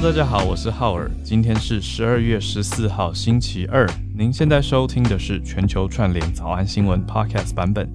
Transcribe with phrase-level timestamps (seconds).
[0.00, 1.10] 大家好，我是浩尔。
[1.24, 3.84] 今天是十二月十四号，星期二。
[4.16, 7.90] 您现在收听的是全球串联早安新闻 Podcast 版本。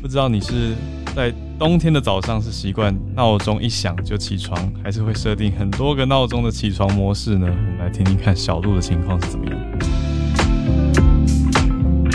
[0.00, 0.74] 不知道你是
[1.14, 7.48] 在冬天的早上是习惯闹钟一响就起床，还是会设定很多个闹钟的起床模式呢？
[7.48, 10.03] 我们来听听看小鹿的情况是怎么样。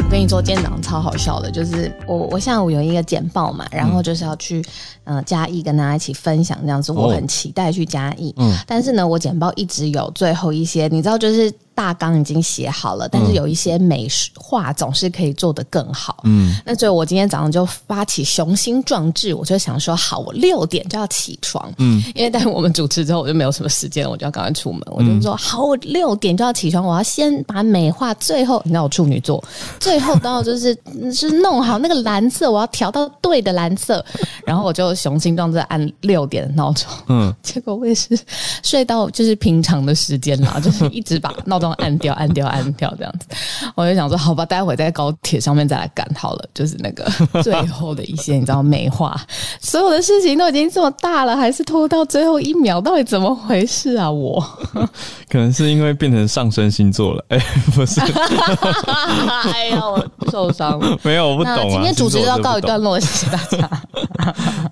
[0.10, 4.60] 我跟你说，今天早上超好笑的，就是我我下午有一个简报嘛，然后就是要去
[5.04, 8.34] 呃嘉义跟大家一起分享这样子，我很期待去嘉义。
[8.38, 11.54] 嗯，但是呢，我简报一直有最后一些，你知道就是。
[11.80, 16.18] 大纲已经写好了，但是有一些美化总是可以做得更好。
[16.26, 21.72] 嗯，那所以我今天早上就发起雄心壮志，我就想说，好，我六点就要起床。
[21.78, 24.82] 嗯，因为在我们主持之后，我就没有什么时间，我就要赶快出门。
[24.92, 29.42] 我就说，好，我六点就要起床，我要先把美化，最后你知道我处女座，
[29.80, 30.78] 最后都要就是
[31.14, 34.04] 是弄好那个蓝色，我要调到对的蓝色，
[34.46, 36.86] 然后我就雄心壮志按六点的闹钟。
[37.08, 38.20] 嗯，结果我也是
[38.64, 41.69] 睡到就是平常的时间啦， 就是一直把闹钟。
[41.74, 43.28] 按掉，按掉，按掉，这样子，
[43.76, 46.46] 我就想说，好吧，待会在高铁上面再来赶好了。
[46.54, 47.06] 就是那个
[47.42, 49.20] 最后的一些，你知道，美化
[49.62, 54.10] 所有的事情都已经这么大了，还是拖到最后一秒，到底怎么回事啊？
[54.10, 54.44] 我
[55.30, 57.40] 可能是因为变成上升星座了，哎，
[57.76, 58.02] 不是，
[59.54, 60.98] 哎呀，我受伤了。
[61.04, 61.66] 没有，我不懂啊。
[61.70, 63.70] 今天主持就要告一段落，谢谢大家。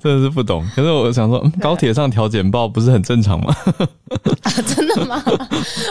[0.01, 3.55] 真的是不懂，可是我想说，高铁上调简报不是很正常吗？
[4.65, 5.23] 真的吗？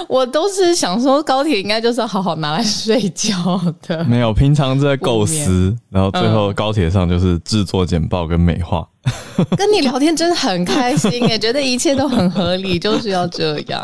[0.08, 4.04] 我都是想说，高铁应该就是好好拿来睡觉的。
[4.04, 8.86] 没有，平常在构思，然后最后高铁上就是制作简报跟美化。
[9.56, 13.82] 跟你聊天真的很开心，也 觉得一切都很合理，就是要这样。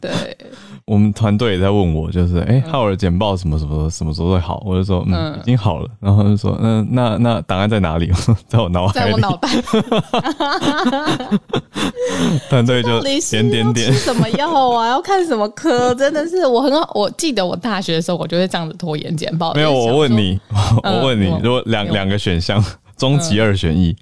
[0.00, 0.10] 对。
[0.86, 4.60] 我们团队也在问我，就是哎，浩尔简报什么什么什么时候会好？
[4.66, 5.88] 我就说嗯，已经好了。
[6.00, 8.10] 然后就说嗯，那那档案在哪里？
[8.48, 9.06] 在我脑海里。
[9.06, 9.48] 在我脑袋。
[12.48, 13.92] 团队就点点点。
[13.92, 14.88] 什么药啊？
[14.88, 15.94] 要看什么科？
[15.94, 16.90] 真的是我很好。
[16.96, 19.54] 我记得我大学的时候，我就会这样子拖延简报。
[19.54, 20.40] 没有，我问你，
[20.82, 22.60] 我问你，如果两两个选项。
[23.00, 23.96] 终极二选一，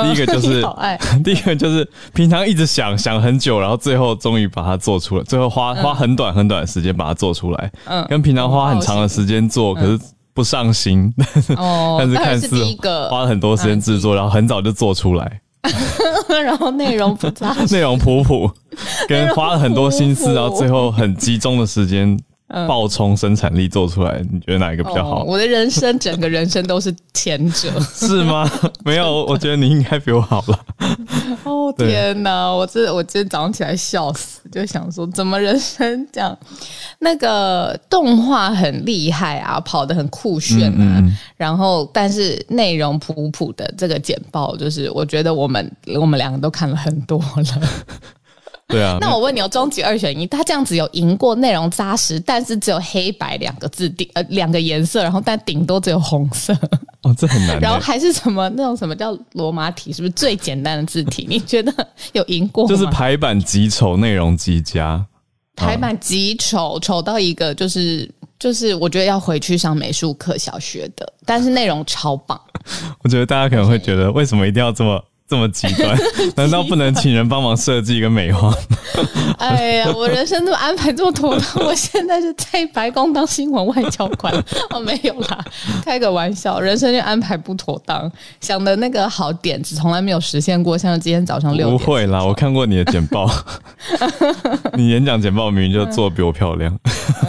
[0.00, 0.64] 第一个就是，
[1.24, 9.98] 第一个就是平常一直想想很久，然后最后终于把它做出来，最后花花很短很短的时间把它做出来，嗯，跟平常花很长的时间做，可是
[10.32, 11.12] 不上心，
[11.98, 12.56] 但是看似
[13.10, 15.40] 花了很多时间制作，然后很早就做出来，
[16.28, 18.48] 然后内容不差，内容普普，
[19.08, 22.16] 跟花了很多心思，然后最后很集中的时间。
[22.46, 25.24] 爆冲生产力做出来，你觉得哪一个比较好？
[25.24, 28.48] 我的人生，整个人生都是前者， 是吗？
[28.84, 30.60] 没有，我觉得你应该比我好了。
[31.44, 36.36] 哦天哪，我这我今天早上起来笑死，就想说怎么人生这样？
[37.00, 41.02] 那个动画很厉害啊，跑得很酷炫啊，
[41.36, 47.44] 然后但是内容普普的这个简报，就是我觉得我们我们两个都看了很多了。
[48.66, 56.54] 对啊，那我问你哦，终极二选一，他这样子有赢过内容扎实，但是只有黑白两个字顶呃两个颜色，然后但顶多只有红色
[57.02, 57.60] 哦，这很难。
[57.60, 61.26] 然后还是什么那种什么叫罗马体，是不是最简单的字体？
[61.28, 61.72] 你觉得
[62.14, 62.66] 有赢过？
[62.66, 65.04] 就是排版极丑，内容极佳。
[65.54, 72.40] 排版极丑，丑到一个就是就是我觉得要回去上美术课小学的，但是内容超棒。
[73.04, 75.04] 我觉得大家可能会觉得，为什么一定要这么？
[75.26, 75.96] 这么极端，
[76.36, 78.54] 难道不能请人帮忙设计一个美化？
[79.38, 84.32] 哎呀，我人生都安排这么妥当，我现在是在白宫当新闻外交官
[84.70, 85.44] 哦，没有啦，
[85.82, 93.28] 开个玩笑，人生就安排不妥当，想的那个好点子从来没有实现过，像今天早上六点，不会啦，我看过你的简报，
[94.76, 96.78] 你演讲简报明明就做比我漂亮，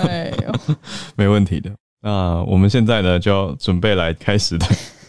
[0.06, 0.76] 哎呦，
[1.16, 1.72] 没问题的。
[2.02, 4.66] 那我们现在呢，就要准备来开始的。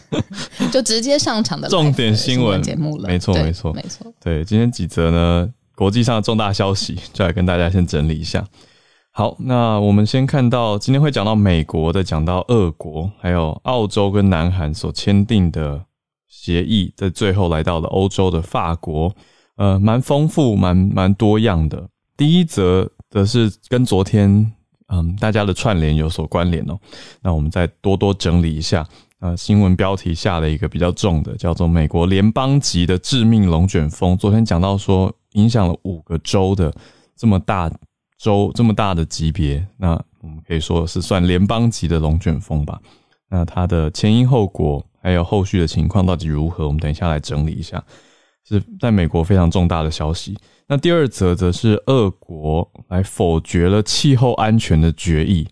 [0.71, 4.13] 就直接上场的重点新闻节目了，没错，没错，没错。
[4.21, 5.49] 对，今天几则呢？
[5.75, 8.43] 国际上的重大消息， 就来跟大家先整理一下。
[9.11, 15.85] 好，那我们先看到今天会讲到美国的，讲到俄国，还有澳洲跟南韩所签订的
[16.27, 19.13] 协议，在最后来到了欧洲的法国，
[19.55, 21.87] 呃，蛮丰富，蛮蛮多样的。
[22.15, 24.51] 第一则则是跟昨天
[24.87, 26.77] 嗯大家的串联有所关联哦。
[27.21, 28.87] 那我们再多多整理一下。
[29.19, 34.15] 呃，新闻标题下了一个比较重的，叫做“美国联邦级的致命龙卷风”。
[34.17, 36.71] 昨天讲到说，影响了五个州的
[37.15, 37.67] 这么大
[38.19, 42.79] 州这么大的级别，那我们可以说是算联邦级的龙卷风吧。
[43.27, 46.67] 那它的前因后果还有后续的情况到底如何？
[46.67, 47.83] 我们等一下来整理一下，
[48.47, 50.37] 是在美国非常重大的消息。
[50.67, 55.47] 那第二则则是俄国来否决了气候安全的决议。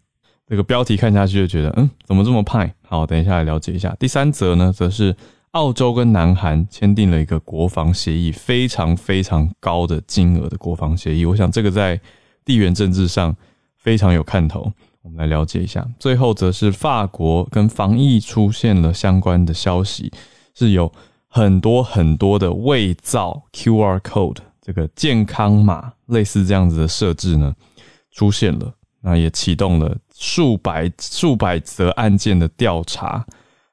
[0.48, 2.75] 这个标题看下去就觉得，嗯，怎么这么派？
[2.96, 3.94] 好，等一下来了解一下。
[4.00, 5.14] 第三则呢，则是
[5.52, 11.26] 澳洲跟南韩签订了一个国防协议，非常非常高的金额的国防协议。
[11.26, 12.00] 我想这个在
[12.46, 13.36] 地缘政治上
[13.76, 14.72] 非常有看头。
[15.02, 15.86] 我们来了解一下。
[16.00, 20.10] 最后则是法国跟防疫出现了相关的消息，
[20.54, 20.90] 是有
[21.28, 27.54] 很多很多的伪造 QR code 这个健康码类似这样子的设置呢
[28.14, 33.26] 出现了，那也启动了数百数百则案件的调查。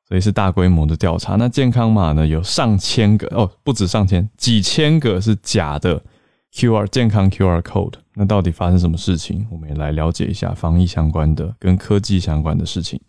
[0.09, 1.37] 所以是大规模的调查。
[1.37, 2.27] 那健康码呢？
[2.27, 5.99] 有上千个哦，不止上千，几千个是假的
[6.53, 7.94] QR 健康 QR code。
[8.15, 9.47] 那到底发生什么事情？
[9.50, 13.00] 我们也来了解一下防疫相关的、跟科技相关的事情。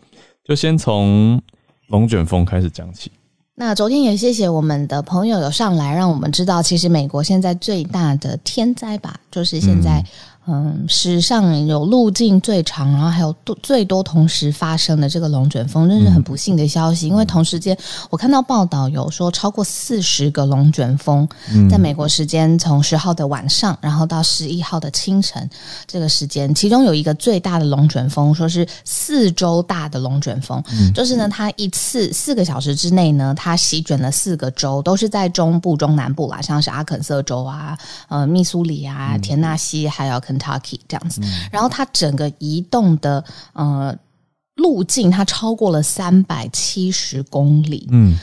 [0.46, 1.42] 就先从
[1.90, 3.12] 龙卷风开始讲起。
[3.56, 10.02] 那昨天也谢谢我们的朋友有上来，让我们知道，其实美国现在最大的天灾吧，就是现在。
[10.46, 17.08] 嗯，史上有路径最长，然后还有多最多同时发生的这个龙卷风，真是很不幸的消息。
[17.08, 17.78] 因为同时间，
[18.10, 21.26] 我看到报道有说超过四十个龙卷风，
[21.72, 25.50] 在美国时间从十号的晚上，然后到十一号的清晨
[25.88, 30.62] 这个时间，其中有一个最大的龙卷风，说是四周大的龙卷风，
[30.94, 37.78] 就是呢，它一次四个小时之内呢，它席卷了四个州，都是在中部、中南部啦，像是阿肯色州啊、
[38.10, 41.22] 呃密苏里啊、田纳西，还有 Tucky 这样子，
[41.52, 43.96] 然后它整个移动的呃
[44.56, 47.88] 路径，它超过了三百七十公里。
[47.92, 48.18] 嗯。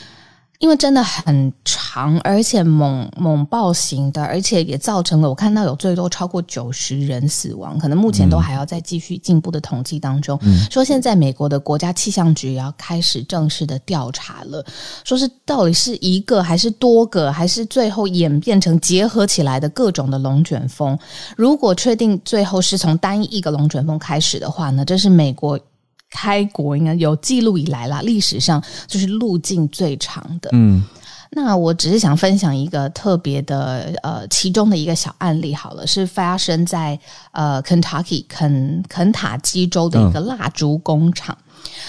[0.61, 10.39] 因为真的很长，而且猛猛暴型的，而且也造成了我看到有最多超过九十人死亡，可能目前都还要再继续进步的统计当中。
[10.69, 14.63] 说现在美国的国家气象局也要开始正式的调查了，
[15.03, 20.95] 说是到底是一个还是多个，还是最后演变成结合起来的各种的龙卷风？
[21.35, 24.85] 如果确定最后是从单一个龙卷风开始的话呢？
[24.85, 25.59] 这是美国。
[26.11, 30.49] 开国应该有记录以来啦，历史上就是路径最长的。
[30.51, 30.83] 嗯，
[31.31, 36.99] 那我只是想分享一个特别的，呃，其中的一个小案例好了，是发生在
[37.31, 41.37] 呃，Kentucky 肯肯塔基州的一个蜡烛工厂。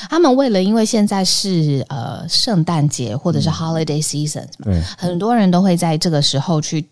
[0.08, 6.86] 他们为了因为现在是呃圣诞节或者是 Holiday Season，对，很多人都会在这个时候去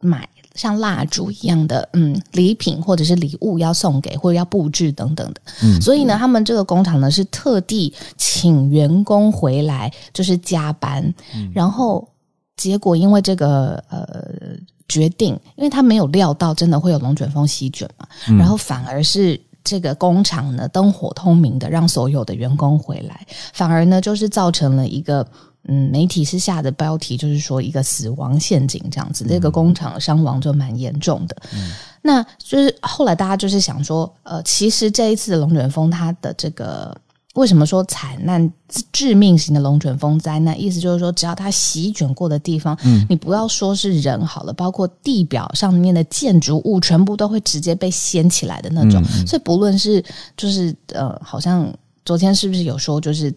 [0.00, 0.28] 买。
[0.56, 11.14] 像蜡烛一样的，嗯，礼品或者是礼物要送给或者要布置等等的，嗯，所以呢，他们这个工厂呢是特地请员工回来，就是加班，
[11.54, 12.08] 然后
[12.56, 14.56] 结果因为这个呃
[14.88, 18.08] 决定，因为他没有料到真的会有龙卷风席卷嘛，
[18.38, 25.26] 然后反而是这个工厂呢灯火通明的让所有的员工回来，反而呢就是造成了一个。
[25.68, 31.36] 嗯，媒体是下的标题，就是说一个死亡陷阱这样子，这个工厂伤亡就蛮严重的。
[31.52, 31.72] 嗯，
[32.02, 36.96] 那就是后来大家就是想说，呃，其实这一次的龙卷风，它的这个
[37.34, 38.48] 为什么说惨难
[38.92, 40.60] 致命型的龙卷风灾难？
[40.60, 49.02] 意思就是说，只要它席卷过的地方，嗯，你不要说是人好了，包括地表上面的建筑物，全部都会直接被掀起来的那种。
[49.26, 50.04] 所以不论是
[50.36, 51.68] 就是呃，好像
[52.04, 53.34] 昨天是不是有说就是。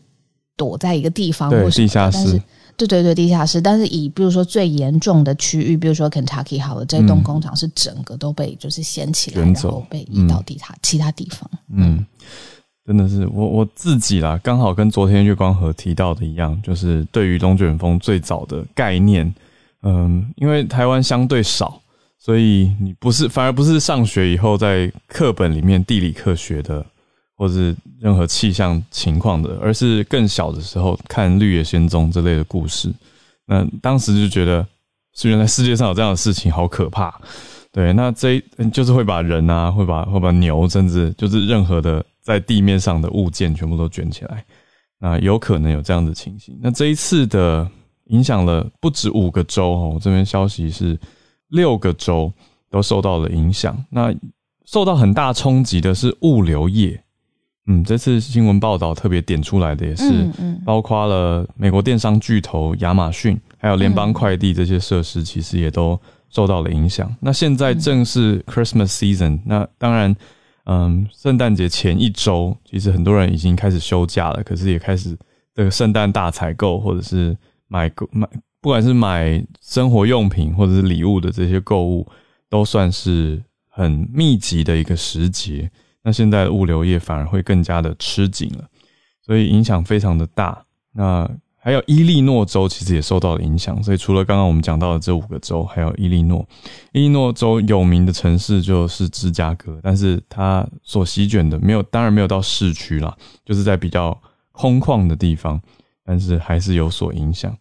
[0.59, 2.37] 躲在一个地方，对地下室，
[2.75, 3.61] 对对对，地下室。
[3.61, 11.49] 但是以比如说最严重的区域，比如说 Kentucky 好了，这栋工厂是整个都被就是掀起来，然后被移到地下其他地方。
[11.71, 12.05] 嗯，
[12.85, 19.33] 真的是我我自己啦，刚好跟昨天月光河提到的一样，就是对于龙卷风最早的概念，
[19.83, 21.81] 嗯，因为台湾相对少，
[22.19, 26.85] 所以你不是反而不是上学以后在课本里面地理课学的。
[27.39, 32.93] 或是任何气象情况的，而是更小的时候看《绿野仙踪》这类的故事，
[33.45, 34.67] 那当时就觉得，
[35.15, 37.17] 是原来世界上有这样的事情，好可怕。
[37.71, 38.37] 对，那这
[38.73, 44.43] 就是会把人啊，会把会把牛，甚至就是任何的在地面上的物件，全部都卷起来。
[44.99, 46.59] 那有可能有这样的情形。
[46.61, 47.65] 那这一次的
[48.07, 50.99] 影响了不止五个州哦，这边消息是
[51.47, 52.29] 六个州
[52.69, 53.81] 都受到了影响。
[53.89, 54.13] 那
[54.65, 57.01] 受到很大冲击的是物流业。
[57.71, 60.27] 嗯，这次新闻报道特别点出来的也是，
[60.65, 65.97] 包括了美国电商巨头亚马逊，还有联邦快递这些设施，其实也都
[66.31, 67.15] 受到了影响。
[67.19, 70.15] 那现在正是 Christmas season，那当然，
[70.65, 75.15] 嗯，圣诞节前一周，其实很多人已经开始休假了，可是也开始
[75.53, 78.27] 这个圣诞大采购，或者是买购买，
[78.61, 82.07] 不管是买生活用品或者是礼物的这些购物，
[82.49, 85.69] 都算是很密集的一个时节。
[86.03, 88.65] 那现在的物流业反而会更加的吃紧了，
[89.25, 90.63] 所以影响非常的大。
[90.93, 91.29] 那
[91.61, 96.47] 还有伊利诺州其实也受到了影响，所以除了刚刚我们讲到的这五个州，还有伊利诺。
[96.93, 103.13] 伊利诺州有名的城市就是芝加哥，但是它所席卷的没有，当然没有到市区啦，
[103.45, 104.17] 就是在比较
[104.53, 105.61] 空旷的地方，
[106.05, 107.55] 但是还是有所影响。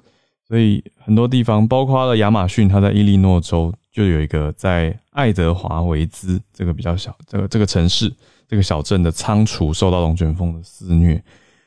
[0.46, 8.08] 所以很多地方，包括了亚马逊，它在伊利诺州就有一个在爱德华维兹这个比较小这个这个城市
[8.46, 11.20] 这个小镇的仓储受到龙卷风的肆虐，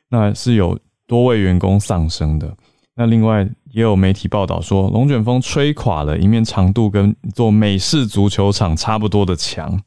[0.08, 2.56] 那是有多位员工丧生的。
[2.96, 9.78] 那另外也有媒体报道说，龙卷风吹垮了一面长度跟做美式足球场差不多的墙。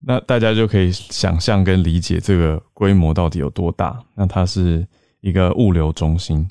[0.00, 3.98] 那大家就可以想象跟理解这个规模到底有多大。
[4.14, 4.86] 那它是
[5.22, 6.46] 一个物流中心，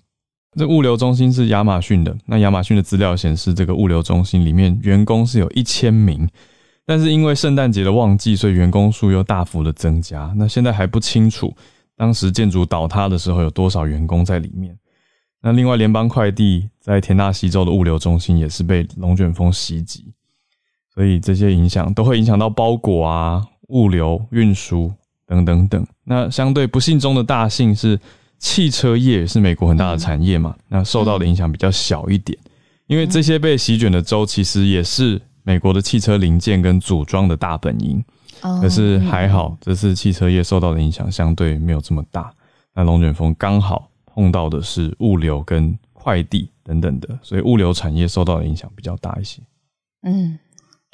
[0.57, 2.15] 这物流中心是亚马逊的。
[2.25, 6.27] 那亚马逊的资料显示，这个物流中心里面员工是有一千名，
[6.85, 10.33] 但是因为圣诞节的旺季，所以员工数又大幅的增加。
[10.37, 11.53] 那现在还不清楚
[11.97, 14.77] 当时建筑倒塌的时候有多少员工在里面。
[15.41, 20.11] 那另外，联邦快递在田纳西州的物流中心也是被龙卷风袭击，
[20.93, 24.91] 所以这些影响都会影响到包裹啊、物流运输
[25.27, 25.85] 等等等。
[26.03, 27.99] 那相对不幸中的大幸是，
[28.45, 32.37] 汽车业是美国很大的产业嘛，那受到的影响比较小一点，
[32.85, 38.03] 因为这些被席卷的州其实也是美国的汽车零件跟组装的大本营。
[38.61, 42.31] 可是还好，这次汽车业受到的影响相对没有这么大。
[42.75, 43.89] 那龙卷风刚好。
[44.17, 49.41] 碰到的是物流跟快递等等的，所以物流产业受到的影响比较大一些。
[50.03, 50.39] 嗯。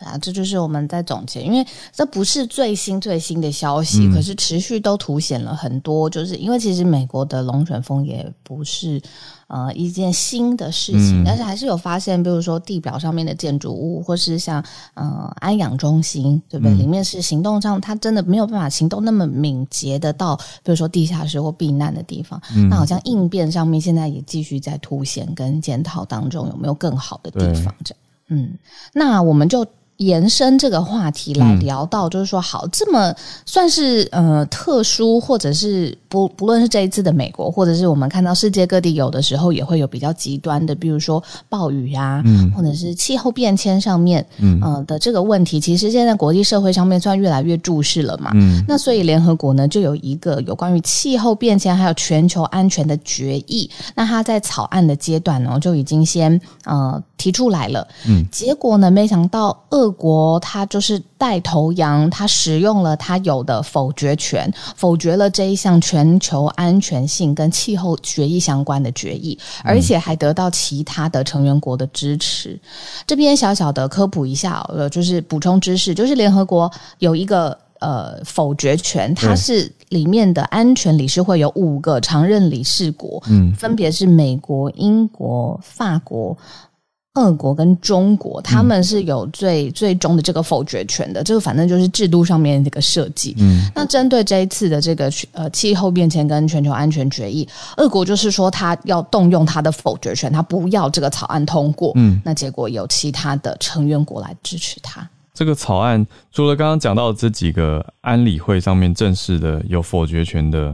[0.05, 9.01] 啊，这就是我们在总结，因为这不是最新最新的消息，可是持续都凸显了很多，就是因为其实美国的龙卷风也不是
[9.47, 16.73] 呃一件新的事情，但是还是有发现，比如说地表上面的建筑物，或是像呃安养中心，对不对？
[16.75, 27.73] 里面是行动上，它真的没有办法行动那么敏捷的到，比如说地下室或避难的地方，那好像应变上面现在也继续在凸显跟检讨当中，有没有更好的地方？
[27.83, 28.57] 这样，嗯，
[28.93, 29.65] 那我们就。
[30.01, 33.13] 延伸这个话题来聊到，就是说，好，这么
[33.45, 42.23] 算是呃特殊，或者是不不论是这一次的美国，或者是我们看到世界各地有的时候也会有比较极端的，比如说暴雨啊，
[42.55, 44.61] 或者是气候变迁上面，嗯。
[44.87, 48.31] 的这个问题，其实现在国际社会上面算越来越重视了嘛。
[48.67, 72.59] 那所以联合国呢就有一个有关于气候变迁还有全球安全的决议，那它在草案的阶段呢就已经先呃提出来了，嗯，结果呢没想到俄国他就是带头羊，他使用了他有的否决权，否决了这一项全球安全性跟气候决议相关的决议，而且还得到其他的成员国的支持。
[73.05, 86.37] 这边小小的科普一下，呃，就是补充知识，就是联合国有一个呃否决权，它是里面的安全理事会有五个常任理事国，嗯，分别是美国、英国、法国。
[87.15, 91.21] 俄国跟中国，他们是有最最终的这个否决权的。
[91.21, 93.35] 这个反正就是制度上面这个设计。
[93.37, 101.91] 嗯，那针对这一次的这个呃气候变迁跟全球安全决议，俄国就是说他要动用他的否决权，他不要这个草案通过。
[101.95, 105.05] 嗯，那结果有其他的成员国来支持他。
[105.33, 110.73] 这个草案除了刚刚讲到这几个安理会上面正式的有否决权的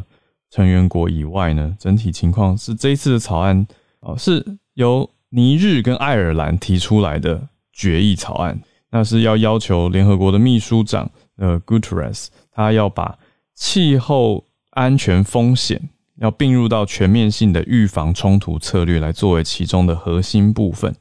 [0.51, 3.65] 成员国以外呢，整体情况是这一次的草案
[4.01, 5.09] 哦是由。
[5.37, 13.19] 尼日跟爱尔兰提出来的决议草案，那是要要求联合国的秘书长呃 Guterres，他要把
[13.53, 15.79] 气候安全风险
[16.15, 20.91] 要并入到全面性的预防冲突策略来作为其中的核心部分。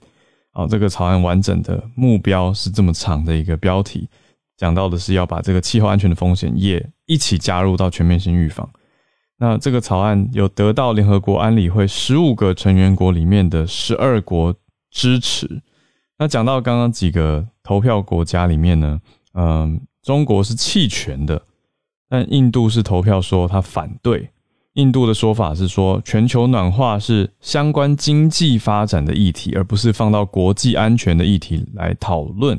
[0.52, 4.06] 好，这个草案完整的目标是这么长的一个标题，
[4.58, 8.68] 讲到的是要把这个气候安全的风险也一起加入到全面性预防。
[9.38, 14.54] 那这个草案有得到联合国安理会十五个成员国里面的十二国
[14.90, 15.62] 支持。
[16.18, 19.00] 那讲到刚刚几个投票国家里面呢，
[19.34, 21.42] 嗯，中国是弃权的，
[22.08, 24.30] 但印度是投票说他反对。
[24.74, 32.58] 印度的说法是说，全球暖化是相关经济发展的议题，而不是放到国际安全的议题来讨论。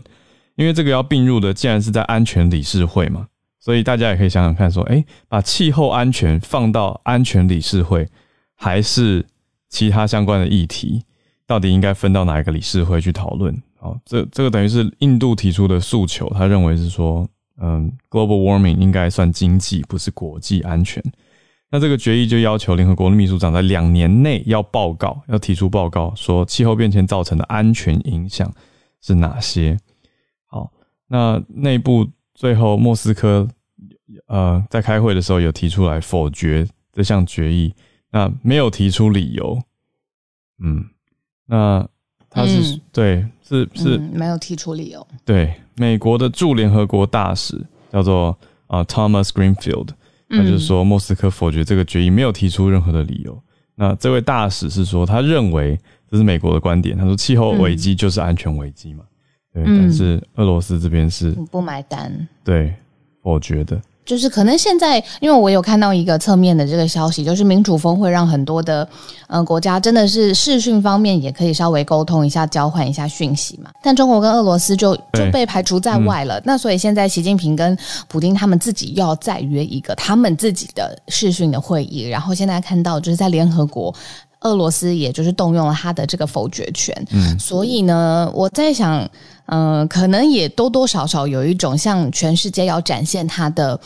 [0.55, 3.27] 因为这个要并入的，既然是在安全理事会嘛。
[3.67, 8.07] 所以大家也可以想想看，说，哎，把气候安全放到安全理事会，
[8.55, 9.25] 还是
[9.67, 11.03] 其他相关的议题，
[11.45, 13.53] 到底应该分到哪一个理事会去讨论？
[13.81, 17.27] 哦，这这个等于是印度提出的诉求，他认为是说，
[17.62, 21.03] 嗯，global warming 应该算经济，不是国际安全。
[21.69, 28.50] 那这个决议就要求联合国的秘书长在两年内要报告，要提出报告，说气候变迁造成的安全影响
[29.01, 29.77] 是哪些？
[30.45, 30.71] 好，
[31.09, 33.45] 那内部最后莫斯科。
[34.27, 37.73] 呃，在开会的时候有提出来否决这项决议，
[38.11, 39.61] 那没有提出理由。
[40.59, 40.85] 嗯，
[41.45, 41.87] 那
[42.29, 45.05] 他是对，是是没有提出理由。
[45.25, 47.59] 对，美国的驻联合国大使
[47.91, 48.37] 叫做
[48.67, 49.89] 啊 Thomas Greenfield，
[50.29, 53.41] 他就是说莫斯科否决这个决议没有提出任何的理由。
[53.75, 56.97] 那这位大使是说，他认为这是美国的观点。
[56.97, 59.03] 他说气候危机就是安全危机嘛，
[59.53, 59.63] 对。
[59.65, 62.73] 但是俄罗斯这边是不买单，对，
[63.21, 63.79] 我觉得。
[64.07, 68.87] 就是可能现在，因为我有看到一个侧面的这个消息，就是民主峰会让很多的
[69.27, 73.69] 呃国家真的是视讯方面也可以稍微沟通一下、交换一下讯息嘛。
[73.83, 76.41] 但中国跟俄罗斯就就被排除在外了。
[76.45, 83.93] 那所以现在习近平跟普京他们自己要再约一个他们自己的视讯的会议，然后现在看到就是在联合国，
[84.39, 86.95] 俄罗斯也就是动用了他的这个否决权。
[87.11, 89.05] 嗯，所以呢，我在想。
[89.48, 93.80] 嗯，可能也多多少少有一种向全世界要展现他的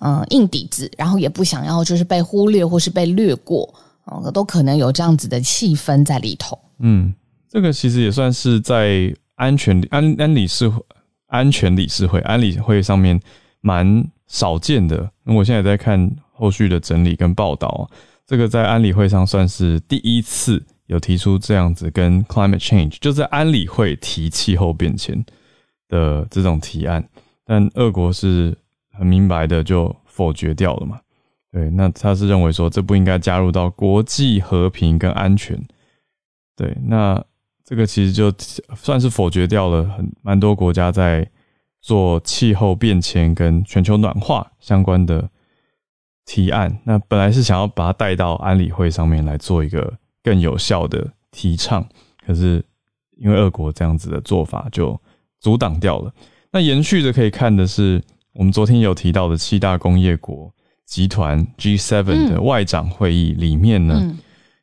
[0.00, 3.72] 嗯硬底子，然后也不想要就是被忽略或是被略过，
[4.04, 6.58] 哦，都可能有这样子的气氛在里头。
[6.78, 7.12] 嗯，
[7.48, 10.82] 这个其实也算是在安全安安理事会
[11.26, 13.20] 安全理事会安理会上面
[13.60, 15.10] 蛮少见的。
[15.24, 17.86] 那我现在在看后续的整理跟报道，
[18.26, 20.62] 这个在安理会上算是第一次。
[20.92, 25.24] 有提出这样子跟 climate change 就在安理会提气候变迁
[25.88, 27.08] 的这种提案，
[27.46, 28.54] 但俄国是
[28.92, 31.00] 很明白的就否决掉了嘛？
[31.50, 35.58] 对，那他是认为说这不应该加入到国际和平跟安全。
[36.54, 37.24] 对，那
[37.64, 38.30] 这个其实就
[38.76, 41.26] 算是否决掉了很蛮多国家在
[41.80, 45.30] 做气候变迁跟全球暖化相关的
[46.26, 46.78] 提案。
[46.84, 49.94] 那本来是想要把它带到安理会上面来做一个。
[50.22, 51.84] 更有效的提倡，
[52.24, 52.64] 可是
[53.16, 54.98] 因为俄国这样子的做法就
[55.40, 56.12] 阻挡掉了。
[56.52, 58.00] 那延续的可以看的是，
[58.32, 60.52] 我们昨天有提到的七大工业国
[60.86, 64.16] 集团 G7 的外长会议里面呢，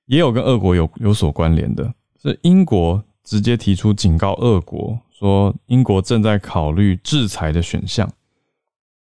[0.05, 8.09] 也有跟俄国有有所关联的，是英国直接提出警告俄国，说英国正在考虑制裁的选项。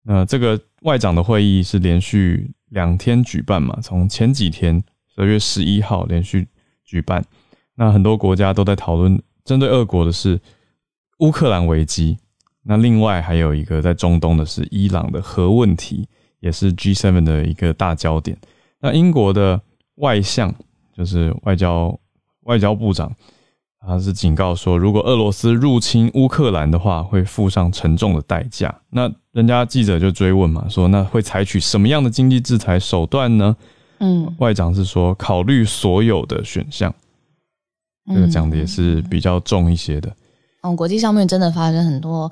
[0.04, 3.78] 那这个外长的会议是连续两天举办嘛？
[3.82, 4.82] 从前几天。
[5.18, 6.46] 二月十一号连续
[6.84, 7.25] 举办，
[7.75, 10.40] 那很多国家都在讨论针对俄国的是
[11.18, 12.16] 乌克兰危机，
[12.64, 16.09] 那另外还有一个在中东的是伊朗的核问题，
[16.40, 18.38] 也是 G7 的一个大焦点。
[18.81, 19.61] 那英国的
[19.96, 20.54] 外相
[20.96, 21.98] 就是外交
[22.42, 23.12] 外交部长，
[23.81, 28.83] 他是警告说，如果俄罗斯入侵乌克兰的话，会付上沉重的代价。
[28.90, 33.57] 那人家记者就追问嘛，说那会采取什么样的经济制裁手段呢？
[33.98, 36.94] 嗯，外长是说考虑所有的选项，
[38.06, 40.14] 这个讲的也是比较重一些的。
[40.62, 42.30] 嗯，国际上面真的发生很多。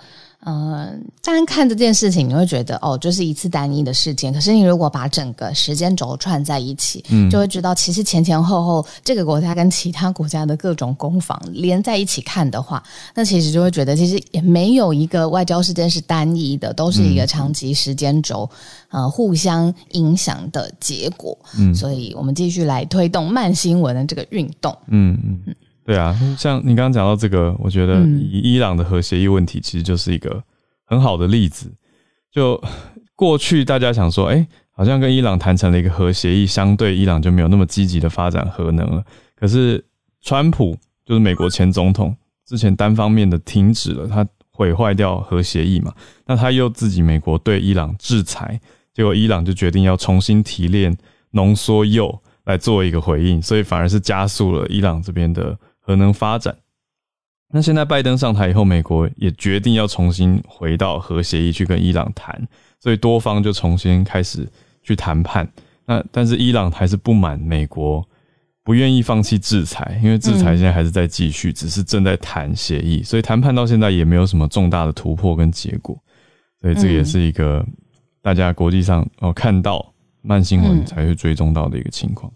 [0.49, 4.33] 嗯，单看这件事情，你会觉得哦，就是一次单一的事件。
[4.33, 12.81] 可是你如果把整个时间轴串在一起，嗯，就会知道其实前前后后这个国家跟其他国家的各种攻防连在一起看的话，
[13.13, 18.49] 那其实就会觉得其实也没有一个外交事件是单一的，都是一个长期时间轴，
[18.91, 21.37] 呃，互相影响的结果。
[21.59, 24.73] 嗯，所以我们继续来推动慢新闻的这个运动。
[24.87, 25.55] 嗯嗯。
[25.87, 30.43] 对啊，像你刚刚讲到这个，我觉得以伊朗的核协议问题，其实就是一个
[30.85, 31.73] 很好的例子。
[32.29, 32.61] 就
[33.15, 39.05] 过去大家想说，哎，好像跟伊朗谈成了一个核协议，相对伊朗就没有那么积极的发展核能了。
[39.37, 39.85] 可是
[40.23, 45.95] 川普就是美国前总统，之前单方面的停止了他毁坏掉核协议嘛，
[46.27, 48.61] 那他又自己美国对伊朗制裁，
[48.93, 50.99] 结果伊朗就决定要重新提炼
[51.31, 55.57] 浓缩铀来做一个回应，所以反而是加速了伊朗这边的。
[55.87, 56.57] 核能发展，
[57.53, 62.49] 那现在拜登上台以后，美国也决定要重新回到核协议去跟伊朗谈，
[62.81, 64.51] 所以多方就重新开始
[64.83, 65.49] 去谈判。
[65.85, 68.05] 那但是伊朗还是不满美国，
[68.65, 75.97] 不愿意放弃制裁，因为制裁现在还是在继续，只是正在谈协议，所以谈判到现在也没有什么重大的突破跟结果。
[76.61, 77.65] 所以这也是一个
[78.21, 82.33] 大家国际上哦看到慢新闻才会追踪到的一个情况。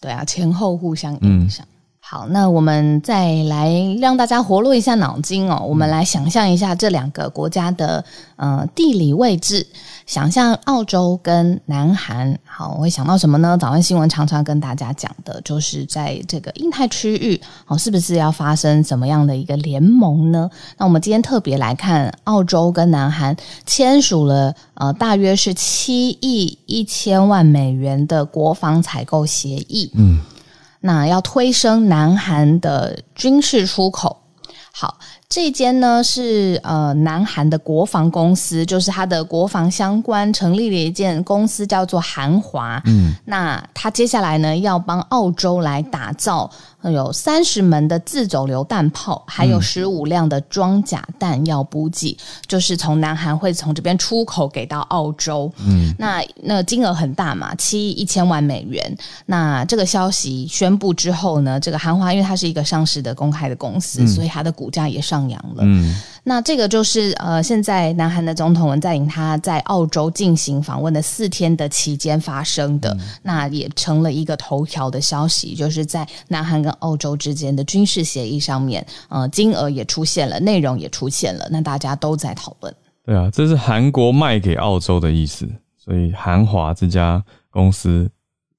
[0.00, 1.66] 对啊，前后互相影响。
[2.12, 5.64] 好，那我们再来让大家活络一下脑筋哦。
[5.66, 8.04] 我们来想象一下这两个国家的
[8.36, 9.66] 呃地理位置，
[10.04, 12.38] 想象澳洲跟南韩。
[12.44, 13.56] 好，我会想到什么呢？
[13.56, 20.50] 早安新闻常常跟大家讲的就是在这个印太区域，哦，是不是要发生什么样的一个联盟呢？
[20.76, 29.90] 那我们今天特别来看澳洲跟南韩签署了呃大约是七亿一千万美元的国防采购协议。
[29.94, 30.20] 嗯。
[30.82, 34.20] 那要推升南韩的军事出口，
[34.72, 42.82] 好，这间呢是呃南韩的国防公司，就是它的国防相关成立了一间公司，叫做韩华。
[42.86, 46.50] 嗯，那它接下来呢要帮澳洲来打造
[46.90, 52.16] 有三十门的自走榴弹炮，还有十五辆的装甲弹药补给，
[52.46, 55.52] 就是从南韩会从这边出口给到澳洲。
[55.64, 58.96] 嗯，那那金额很大嘛，七亿一千万美元。
[59.26, 65.62] 那这个消息宣布之后呢，这个韩华因为它是一个上市的公开的公司，所以它的股价也上扬了。
[65.62, 82.72] 嗯，那这个就是呃，现在南韩的总统文在寅他在澳洲进行访问的四天的期间发生的，那也成了一个头条的消息，就是在南韩跟澳洲之间的军事协议上面，呃，金额也出现了，内容也出现了，那大家都在讨论。
[83.04, 88.08] 对啊，这是韩国卖给澳洲的意思，所以韩华这家公司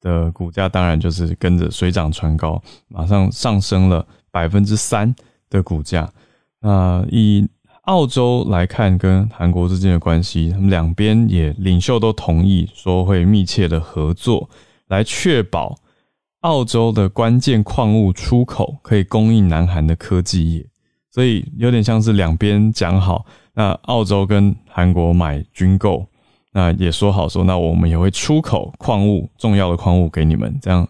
[0.02, 5.16] 的股价当然就是跟着水涨船高，马上上升了百分之三
[5.50, 6.12] 的股价。
[6.60, 7.46] 那以
[7.84, 14.50] 澳洲来看，跟韩国之间的关系，他们两边也领袖都同意说会密切的合作，
[14.88, 15.76] 来确保
[16.42, 20.66] 澳洲的关键矿物出口可以供应南韩的科技业，
[21.12, 26.06] 所以有点像是两边讲好，那澳洲跟韩国买军购，
[26.54, 30.88] 那也说好说，那我们也会出口矿物重要的矿物给你们，这样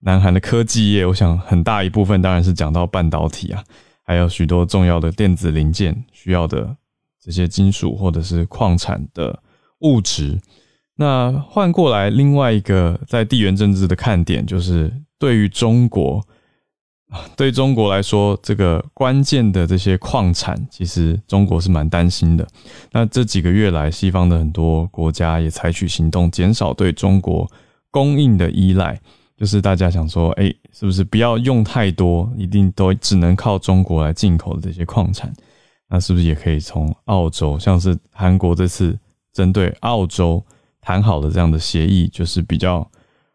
[0.00, 3.64] 南韩的科技业，我想很大一部分当然是讲到半导体啊。
[4.06, 6.76] 还有许多重要的电子零件需要的
[7.20, 9.42] 这些金属或者是矿产的
[9.80, 10.40] 物质。
[10.94, 16.24] 那换过来，另外一个在地缘政治的看点，就是对于中国，
[17.36, 22.46] 对中国来说，这个关键的这些矿产，其实中国是蛮担心的。
[22.92, 27.50] 那这几个月来，西方的很多国家也采取行动，减少对中国
[27.90, 29.00] 供应的依赖。
[29.36, 35.32] 就是大家想说，哎，是不是不要用太多，一定都只能靠中国来进口的这些矿产？
[35.88, 38.98] 那是不是也可以从澳洲，像是韩国这次
[39.32, 40.42] 针对澳洲
[40.80, 42.90] 谈好的这样的协议，就是比较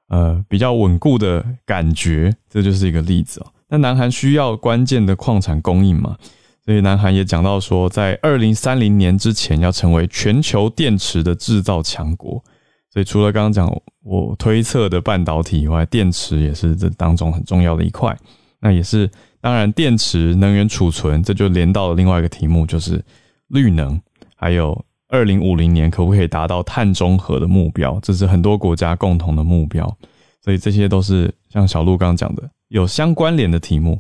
[0.08, 3.48] 呃比较稳固的感觉，这就是一个例子哦。
[3.70, 6.18] 那南韩需要关键的矿产供应嘛？
[6.66, 12.44] 所以南韩也讲到说，在二零三零年之前要成为全球电池的制造强国。
[12.94, 18.16] 所以除了刚刚讲我推测的半导体以外，电池也是这当中很重要的一块。
[18.60, 23.04] 那也是当然，电池能源储存，这就连到了另外一个题目，就是
[23.48, 24.00] 绿能，
[24.36, 29.98] 还有二零五零年可不可以达到碳中和的目标，这是很多国家共同的目标。
[30.44, 33.98] 所以这些都是像小鹿刚刚讲的有相关联的题目。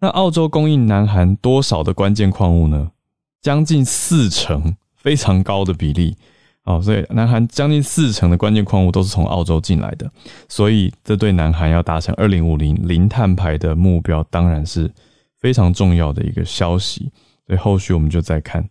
[0.00, 2.90] 那澳洲供应南韩多少的关键矿物呢？
[3.40, 6.16] 将近四成，非常高的比例。
[6.64, 10.08] 哦，所以南韩将近四成的关键矿物都是从澳洲进来的，
[10.48, 14.88] 所以这对南韩要达成二零五零零碳排的目标，当然是
[15.40, 17.10] 非常重要的一个消息。
[17.46, 18.64] 所以后续我们就再看，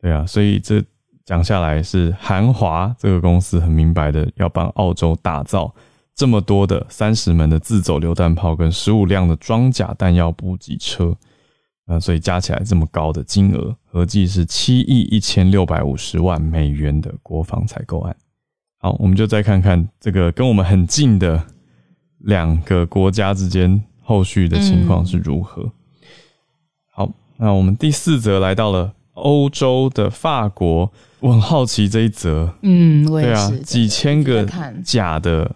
[0.00, 0.80] 对啊，所以这
[1.24, 5.74] 讲下来是韩华这个公司很明白的要帮澳洲打造
[6.14, 11.16] 这么多的三十门的自走榴弹炮跟十五辆的装甲弹药补给车。
[11.86, 18.16] 啊，所以加起来这么高的金额，合计是七亿一千六百五十万美元的国防采购案。
[18.78, 21.44] 好，我们就再看看这个跟我们很近的
[22.18, 25.70] 两个国家之间后续的情况是如何。
[26.90, 30.90] 好，那我们第四则来到了欧洲的法国，
[31.20, 34.48] 我很好奇这一则，嗯，对啊，几千个
[34.84, 35.54] 假的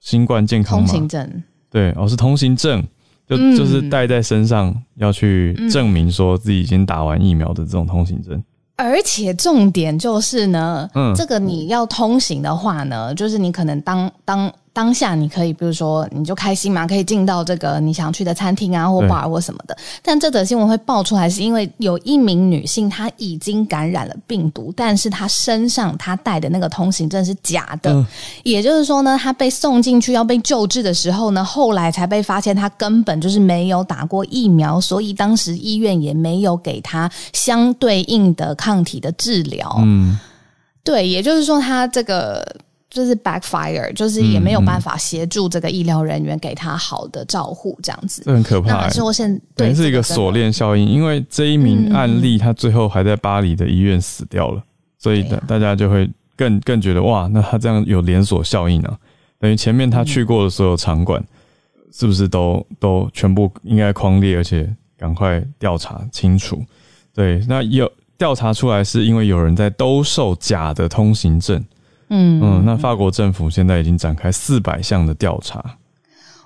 [0.00, 2.84] 新冠健康通行证，对，哦，是通行证。
[3.28, 8.42] 就就是带在身上，要去证明说自己已经打完疫苗的这种通行证。
[8.76, 14.52] 而且重点就是呢，嗯，这个你要通行的话呢，就是你可能当当。
[14.78, 19.76] 当下你可以，比如说，你就开心嘛，可以进到这个你想去的餐厅啊，或 bar 或什么的。
[20.04, 28.06] 但这则新闻会爆出来，是因为有一名女性她已经感染了病毒，但是她身上她带的那个通行证是假的。
[28.44, 39.74] 也就是说呢，她被送进去要被救治的时候呢，后来才被发现她根本就是没有打过疫苗，所以当时医院也没有给她相对应的抗体的治疗。
[39.80, 40.16] 嗯，
[40.84, 42.46] 对，也就是说，她这个。
[42.90, 48.86] 就是 backfire，就是也没有办法协助这个医疗人员给他好的照护，这样子，这很可怕。
[48.86, 54.62] 那说现对是一个锁链效应，因为这一名案例他最后还在巴黎的医院死掉了，
[54.98, 58.98] 所以大家就会更更觉得哇，那他这样有连锁效应啊，
[59.38, 61.22] 等于前面他去过的所有场馆，
[61.92, 66.64] 是不是都都全部应该框列，而且赶快调查清楚？
[67.14, 71.62] 对，那有调查出来是因为有人在兜售假的通行证。
[72.10, 75.62] 嗯嗯，那法国政府现在已经展开四百项的调查。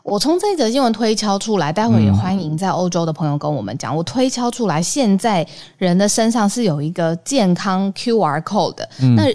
[0.02, 3.96] 我从这则新闻推敲出来，待会也欢迎在欧洲的朋友跟我们讲。
[3.96, 5.46] 我推敲出来，现在
[5.78, 9.32] 人的身上是有一个健康 QR code 的，那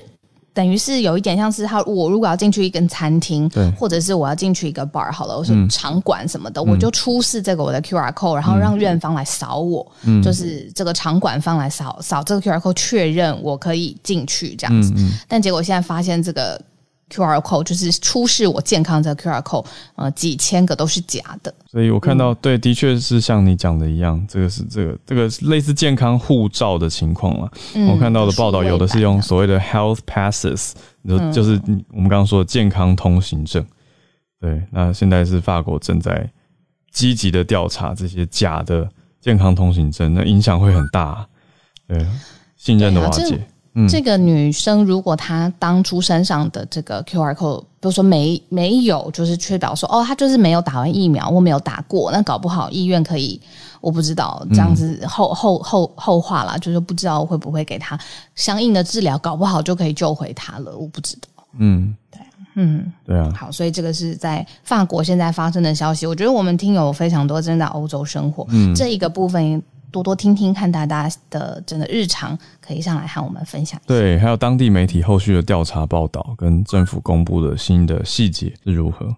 [0.57, 9.85] 等于是有一点像是他，我如果要进去一根餐厅，或者是我要进去一个 bar 好了，我是场馆什么的，我就出示这个我的 QR code，然后让院方来扫我，
[10.23, 14.91] 就是这个场馆方来扫扫这个 QR code，确认我可以进去这样子。
[15.27, 16.59] 但结果现在发现这个。
[17.09, 19.65] Q R code 就是出示我健康的 Q R code，
[19.95, 21.53] 呃，几千个都是假的。
[21.69, 27.49] 所以我看到，对，的确是像你讲的一样，这个是这个这个类似健康护照的情况了。
[27.89, 30.73] 我看到的报道，有的是用所谓的 health passes，
[31.07, 33.65] 就就是我们刚刚说的健康通行证。
[34.39, 36.29] 对，那现在是法国正在
[36.91, 38.87] 积极的调查这些假的
[39.21, 41.25] 健康通行证，那影响会很大。
[41.87, 42.05] 对，
[42.55, 43.47] 信任的瓦解。
[43.85, 53.39] 这个女生如果她当初身上的这个 Q R code，比如说没没有，就是确保说哦，她就是没有打完疫苗或没有打过，那搞不好医院可以，
[53.81, 57.99] 我不知道这样子后后后后话啦，就是不知道会不会给她
[58.35, 61.43] 相应的治疗，搞不好就可以救回她了，我不知道。
[61.59, 62.19] 嗯，对，
[62.55, 63.33] 嗯，对啊。
[63.35, 69.61] 好，所以这个是在法国现在发生的消息，我觉得我们听友非常多，真的欧洲生活，嗯，这一个部分。
[69.91, 73.80] 多多听听看大家的真的日常，可以上来和我们分享。
[73.86, 79.15] 对，还有当地媒体后续的调查报道跟政府公布的新的细节是如何？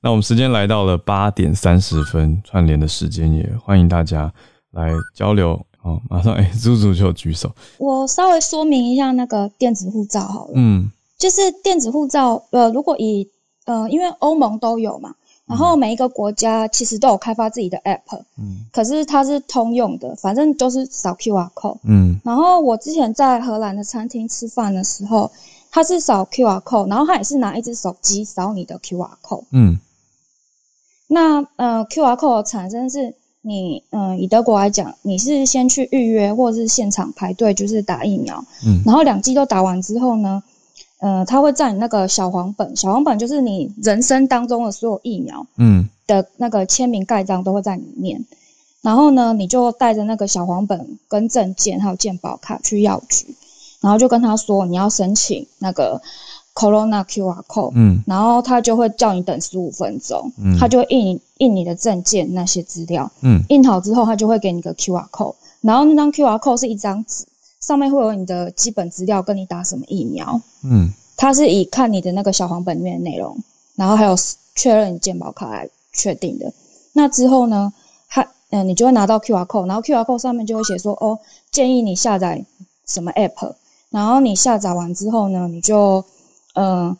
[0.00, 4.32] 那我们时间来到了八点三十分，串联的时间也欢迎大家
[4.72, 5.60] 来交流。
[5.78, 7.52] 好，马上 哎，猪猪就举手。
[7.78, 10.52] 我稍微说明一下那个电子护照好了。
[10.54, 13.28] 嗯，就是电子护照，呃，如果以
[13.64, 15.14] 呃，因为欧盟都有嘛。
[15.52, 22.18] 然后每一个国家其实都有开发自己的 app，嗯，可是它是通用的，反正都是扫 QR code，嗯。
[22.24, 25.30] 然后我之前在荷兰的餐厅吃饭的时候，
[25.70, 29.78] 他是扫 QR code，然后他也是拿一只手机扫你的 QR code，嗯。
[31.06, 38.80] 那呃，QR code 产生是你，嗯，以德国来讲，你是先去预约或者是现场排队，就是打疫苗，嗯。
[38.86, 40.42] 然后两剂都打完之后呢？
[41.02, 48.24] 呃，他会在你那个小黄本，小黄本就是你人生当中的所有疫苗，嗯，的那个签名盖章都会在里面。
[48.82, 53.34] 然后呢，你就带着那个小黄本跟证件还有健保卡去药局，
[53.80, 56.00] 然后就跟他说你要申请那个
[56.54, 67.24] Corona QR code，嗯，然后他就会叫你等十五分钟，嗯，他就会印印你的证件那些资料，嗯，印好之后他就会给你个 QR code，然后那张 QR code 是一张纸。
[67.62, 70.42] 上面会有你的基本资料，跟你打什么疫苗。
[70.64, 73.38] 嗯，它是以看你的那个小黄本里面的内容，
[73.76, 74.14] 然后还有
[74.54, 76.52] 确认你健保卡来确定的。
[76.92, 77.72] 那之后呢，
[78.08, 81.18] 它嗯，你就会拿到 QR code，然后 QR code 上面就会写说，哦，
[81.50, 82.44] 建议你下载
[82.86, 83.54] 什么 app。
[83.90, 86.04] 然后你下载完之后呢，你就
[86.54, 86.96] 嗯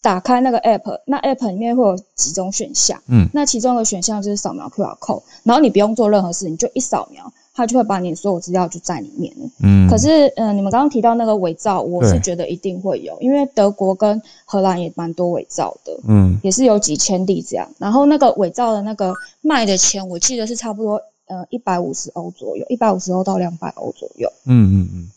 [0.00, 3.00] 打开那个 app，那 app 里面会有几种选项。
[3.08, 7.32] 嗯，那其中的选项就是扫描 QR code，然后你不用做任何事，你就一扫描。
[7.54, 9.50] 他就会把你所有资料就在里面了。
[9.62, 15.92] 嗯，可是，嗯，你们刚刚提到那个伪造，我是觉得一定会有，因为德国跟荷兰也蛮多伪造的。
[16.08, 17.68] 嗯，也是有几千例这样。
[17.78, 24.32] 然后那个伪造的那个卖的钱，我记得是差不多，呃，一百五十欧左右，一百五十欧到两百欧左右。
[24.46, 25.10] 嗯嗯嗯。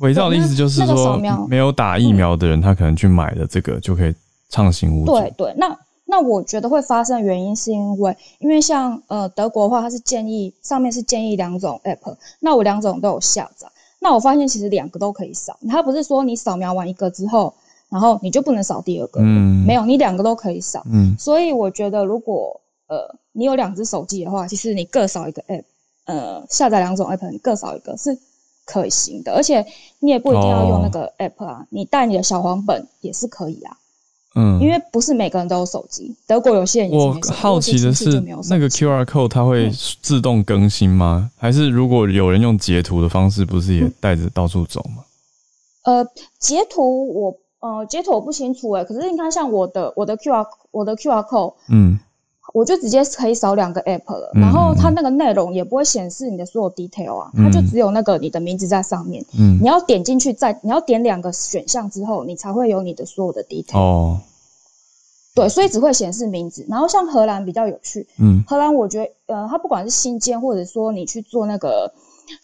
[0.00, 1.16] 伪造的意思就是说，
[1.48, 4.14] 没有打疫苗的人，他可能去买了这个就可以
[4.50, 5.12] 畅行无阻。
[5.12, 5.74] 对对，那。
[6.10, 13.68] 那我觉得会发生的原因是因为，因为像呃德国的话，它是建议上面是建议两种 app，那我两种都有下载，
[14.00, 17.52] 那我发现其实两个都可以扫，它不是说你扫描完一个之后，
[17.90, 25.64] 然后你就不能扫第二个，嗯，没有，你两个都可以扫，嗯，所以我觉得如果呃你有两只手机的话，其实你各扫一个 app，
[26.06, 28.18] 呃下载两种 app，你各扫一个是
[28.64, 29.66] 可行的，而且
[29.98, 33.76] 你也不一定要用那个 app 啊，你带你的小黄本也是可以啊。
[34.40, 39.68] 嗯，因为不是每个人都有手机，德国有些人我好奇的是，那个 QR code 它会
[40.00, 41.28] 自动更新吗？
[41.36, 45.02] 还是如果有人用截图的方式，不是也带着到处走吗？
[45.82, 46.06] 呃，
[46.38, 51.98] 截图我呃截图我不清楚哎，可是你看像我的我的 QR 我的 QR code，嗯，
[52.54, 64.20] 我就直接可以扫两个 app 了，然后它那个内容也不会显示你的所有 detail 啊，它就只有那个你的名字在上面，嗯，你要点进去再你要点两个选项之后，你才会有你的所有的 detail 哦。
[65.34, 66.66] 对，所以只会显示名字。
[66.68, 71.92] 然后像荷兰比较有趣，嗯，荷兰我觉得，呃，它不管是新监或者说你去做那个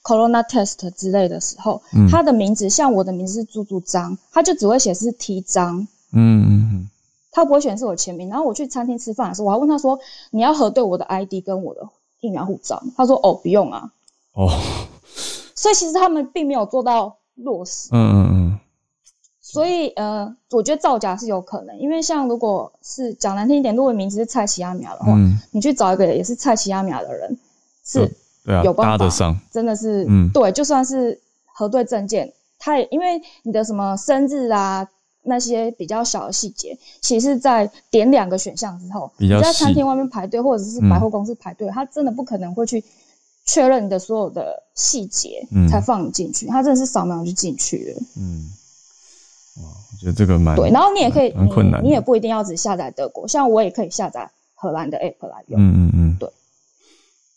[0.05, 5.81] corona test 之类的时候，嗯，它的名字像我的名字是猪猪张，它就只会显示 T 张，
[6.13, 6.91] 嗯嗯嗯，
[7.35, 8.31] 它不会显示我签名。
[8.31, 9.99] 然后我去餐厅吃饭的时候，我还问他说，
[10.31, 11.87] 你要核对我的 ID 跟我的
[12.21, 12.81] 疫苗护照？
[12.97, 13.91] 他说，哦，不用啊。
[14.35, 14.49] 哦，
[15.57, 17.89] 所以其实他们并没有做到落实。
[17.91, 18.59] 嗯嗯嗯。
[19.41, 25.13] 所以呃，我觉得造假是有可能，因为像如果是讲难听一点，如果名字是蔡奇亚米亚的话，
[25.51, 27.37] 你去找一个也是蔡奇亚米亚的人，
[27.85, 28.11] 是
[28.65, 34.89] 有办法上，真的是，嗯，对，就算是核对证件，他也因为你的什么生日啊。
[35.25, 42.85] 那些比较小的细节，其实，在点两个选项之后，你在餐厅外面排队，或者是百货公司排队，他真的不可能会去
[43.47, 48.03] 确认你的所有的细节才放你进去，他真的是扫描就进去了。
[48.17, 48.51] 嗯，
[49.63, 50.71] 哇，我觉得这个蛮对。
[50.71, 55.61] 然后你也可以，蛮困难，你也不一定要只下载德国，像我也可以下载荷兰的 app 来用。
[55.61, 56.31] 嗯嗯嗯，对，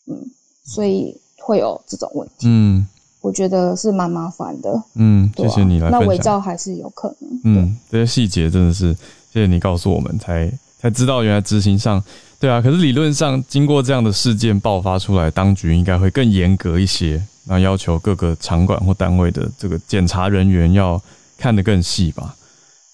[0.08, 0.32] 嗯，
[0.64, 2.48] 所以会有这种问题。
[2.48, 2.88] 嗯。
[3.28, 5.90] 我觉得是蛮麻烦的，嗯，谢谢你来。
[5.90, 8.94] 那伪造还是有可能，嗯，这些细节真的是
[9.34, 12.02] 谢谢你告诉我们，才才知道原来执行上，
[12.40, 12.62] 对啊。
[12.62, 21.02] 可是理论上，经过这样的事件爆发出来，当局应该会更严格一些，那要求各个场馆或单位的这个检查人员要
[21.38, 22.34] 看得更细吧？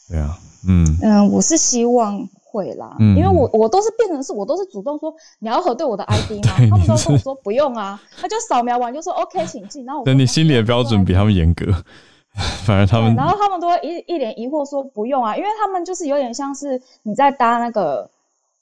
[0.09, 0.35] 对啊，
[0.67, 2.27] 嗯嗯，我是希望。
[2.53, 6.53] 会啦，因为我我都是变成是我都是主动说你要核对我的 ID 吗？
[6.69, 9.83] 他们都跟我说不用啊，他就扫描完就说 OK 请进。
[9.85, 11.65] 然后你心里的标准比他们严格，
[12.63, 18.07] 反而他们然后他们都会一一脸疑惑说不用啊，因为他们就是有点像是你在搭那个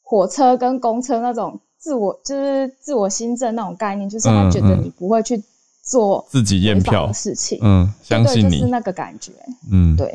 [0.01, 5.43] 火车跟公车那种自我就是自我新政那种概念，就是他觉得你不会去
[5.83, 9.31] 做自己验票的事情，嗯，相信你是那个感觉，
[9.69, 10.09] 嗯，对。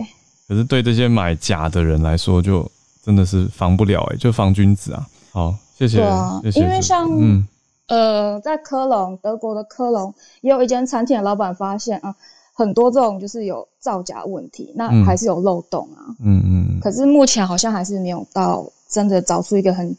[0.48, 2.66] 可是对这些买假的人来说就。
[3.06, 5.06] 真的是防不了哎，就防君子啊！
[5.30, 5.98] 好，谢谢。
[5.98, 7.08] 对啊，因为像
[7.86, 12.12] 呃，在科隆，德国的科隆也有一间餐厅的老板发现啊，
[12.52, 16.10] 很多这种就是有造假问题，那还是有漏洞啊。
[16.18, 16.80] 嗯嗯。
[16.80, 19.96] 可是目前好像还是没有到真的找出一个很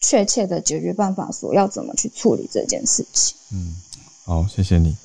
[0.00, 3.36] 确切的解决办法，说要怎么去处理这件事情。
[3.52, 3.74] 嗯，
[4.24, 4.96] 好，谢谢你。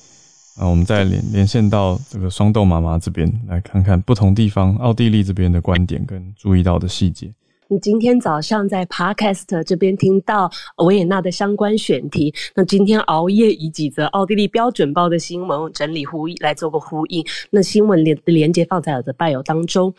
[0.56, 7.32] 啊我们再连连线到这个双豆妈妈这边，来看看不同地方奥地利这边的观点跟注意到的细节。
[7.66, 10.50] 你今天早上在 Podcast 这边听到
[10.84, 17.24] 维也纳的相关选题，那今天熬夜以几则奥地利标准报的新闻整理呼来做个呼应。
[17.50, 19.92] 那新闻连连接放在我的拜友当中。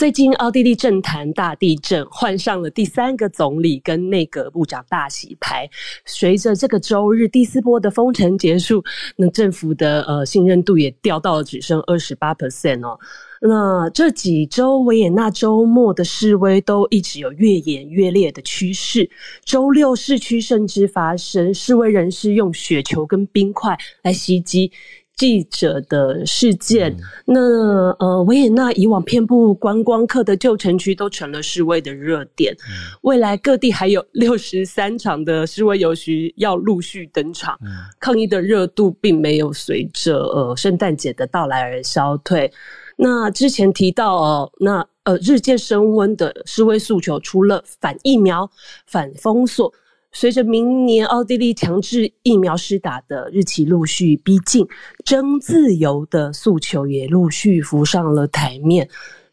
[0.00, 5.68] 最近奥地利政坛大地震，换上了第三个总理跟内阁部长大洗牌。
[6.06, 8.82] 随着这个周日第四波的封城结束，
[9.16, 12.98] 那政府的呃信任度也掉到了只剩二十八 percent 哦。
[13.42, 19.10] 那这几周维也纳周末的示威都一直有越演越烈的趋势。
[19.44, 24.72] 周六市区甚至发生示威人士用雪球跟冰块来袭击。
[25.20, 27.38] 记者的事件，那
[27.98, 32.56] 呃，维也纳以往遍布观光客的旧城区都成了示威的热点。
[33.02, 37.58] 未来各地还有六十三场的示威游行要陆续登场，
[38.00, 42.50] 抗议的热度并没有随着呃圣诞节的到来而消退。
[42.96, 48.50] 那之前提到哦，那呃日渐升温的示威诉求，除了反疫苗、
[48.86, 49.70] 反封锁。
[50.12, 54.66] 随着明年奥地利强制疫苗施打的日期陆续逼近，
[55.04, 58.88] 争自由的诉求也陆续浮上了台面。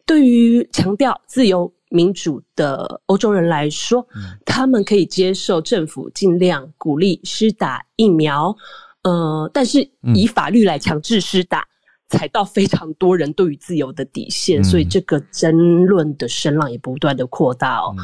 [0.06, 4.08] 对于强调自由民主的欧洲人来说，
[4.46, 8.56] 他们可以接受政府尽量鼓励施打疫苗，
[9.04, 11.68] 呃，但是以法律来强制施打，
[12.08, 17.94] 踩到非常多人对于自由的底线，所以这个争论的声浪也不断的扩大哦。
[17.98, 18.04] 嗯，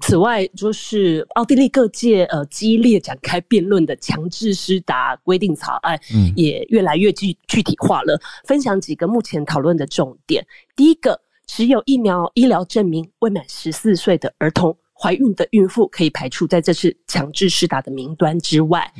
[0.00, 8.20] 此外，就是奥地利各界呃激烈展开辩论的强制施打规定草案，嗯，也越来越具具体化了。
[8.44, 18.92] 分享几个目前讨论的重点：第一个，持有疫苗医疗证明未满十四岁的儿童、怀孕的孕妇可以排除在这次强制施打的名单之外。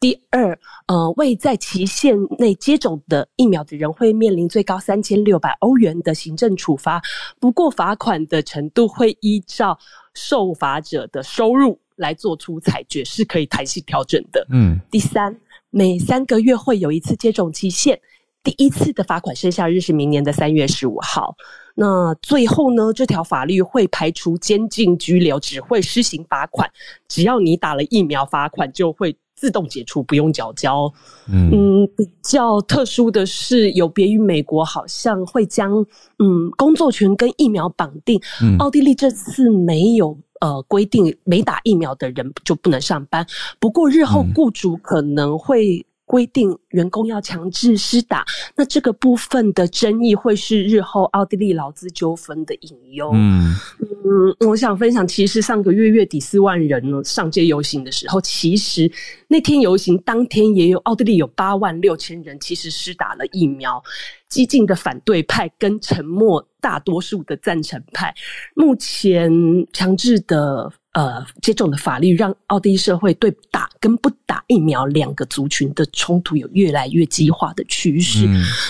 [0.00, 0.56] 第二，
[0.86, 7.02] 呃，未在期限内接种的疫苗的人会面临最高三千六百欧元的行政处罚，
[7.40, 9.76] 不过罚款的程度会依照
[10.14, 14.46] 受罚者的收入来做出裁决，是可以弹性调整的。
[14.50, 14.78] 嗯。
[14.88, 15.36] 第三，
[15.70, 18.00] 每三个月会有一次接种期限，
[18.44, 21.34] 第一次的罚款生效日是明年的三月十五号。
[21.74, 26.70] 那最后呢，这条法律会排除监禁拘留，只会施行罚款，
[27.08, 29.16] 只要你打了疫苗，罚款就会。
[29.38, 30.92] 自动解除，不用缴交。
[31.30, 35.72] 嗯，比较特殊的是，有别于美国，好像会将
[36.18, 38.20] 嗯工作权跟疫苗绑定。
[38.58, 43.24] 奥地利这次没有呃规定，没打疫苗的人就不能上班。
[43.60, 48.24] 不过日后雇主可能会规定员工要强制施打，
[48.56, 53.10] 那这个部分的争议会是日后奥地利劳资纠纷的隐忧。
[53.12, 53.54] 嗯
[54.04, 58.90] 嗯，我想分享，其实上个月月底四万人呢上街游行的时候，其实
[59.26, 63.82] 那天游行当天也有奥地利有八万六千人其实施打了疫苗，
[64.28, 68.14] 激进的反对派跟沉默大多数的赞成派，
[68.54, 69.30] 目前
[69.72, 70.72] 强制的。
[70.92, 78.26] 呃，接种的法律让奥地利社会对打跟不打疫苗两个族群的冲突有越来越激化的趋势。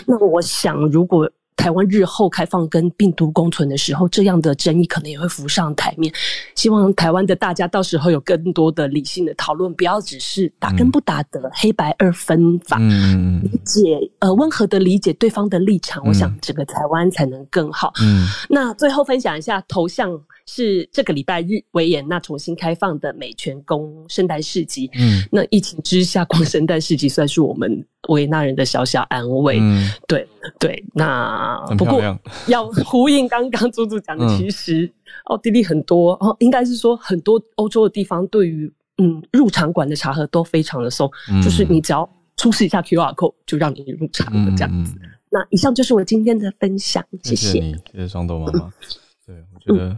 [0.07, 6.11] 那我想，如果台湾日后开放跟病毒共存的时候，这样的争议可能也会浮上台面。
[6.55, 12.79] 希望台湾的大家到时候有更多的理性的讨论，不要只是打跟不打的黑白二分法。
[12.79, 17.93] 理解呃，温和的理解对方的立场，我想整个台湾才能更好。
[18.01, 20.19] 嗯，那最后分享一下头像。
[20.51, 24.90] 是这个礼拜日维也纳重新开放的美泉宫圣诞市集。
[24.94, 29.59] 嗯，那疫情之下逛圣诞市集算是我们维也纳人的小小安慰。
[29.61, 30.26] 嗯，对
[30.59, 30.82] 对。
[30.94, 32.01] 那不过
[32.49, 34.90] 要呼应刚刚祖祖讲的，其实
[35.24, 41.11] 奥地利很多哦，应该是说很多欧洲的地方对于嗯入场馆的茶盒都非常的松，
[41.44, 44.94] 就是你只要出示一下 QR code 就让你入场了这样子。
[45.30, 48.72] 那以上就是我今天的分享，谢谢你，谢谢双豆妈妈。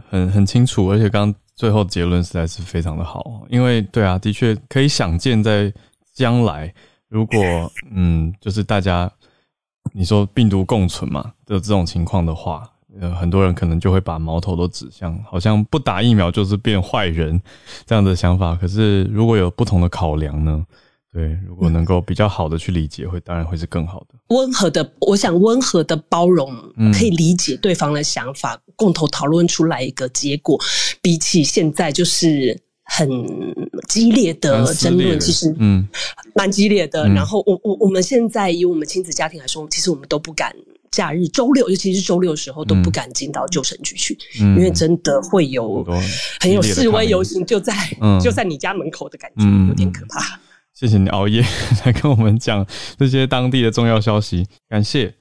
[0.09, 5.71] 很很清楚，而且刚最后结论实在是非常的好，因为对啊，的确可以想见，在
[6.13, 6.73] 将来
[7.07, 7.39] 如果
[7.91, 9.11] 嗯，就是大家
[9.93, 12.69] 你说病毒共存嘛的这种情况的话，
[12.99, 17.41] 呃，很多人可能就会把矛头都指向，好像不打疫苗就是变坏人
[17.85, 18.55] 这样的想法。
[18.55, 20.65] 可是如果有不同的考量呢？
[21.13, 24.15] 对，如果能够比较好的去理解，会当然会是更好的。
[24.29, 26.49] 温和的，我想温和的包容，
[26.97, 30.57] 可以理解对方的想法，共同讨论出来一个结果。
[31.01, 33.09] 比起现在就是很
[33.89, 35.85] 激烈的争论，其实嗯，
[36.33, 37.09] 蛮激烈的。
[37.09, 40.55] 然后我我我们现在以我们亲子家庭来说，其实我们都不敢
[40.91, 45.85] 假日周六，尤其是周六的时候都不敢进到旧城区去，因为真的会有
[46.39, 47.73] 很有示威游行就在
[48.23, 50.39] 就在你家门口的感觉，有点可怕。
[50.81, 51.43] 谢谢你熬夜
[51.85, 52.65] 来跟我们讲
[52.97, 55.13] 这些当地的重要消息，感谢。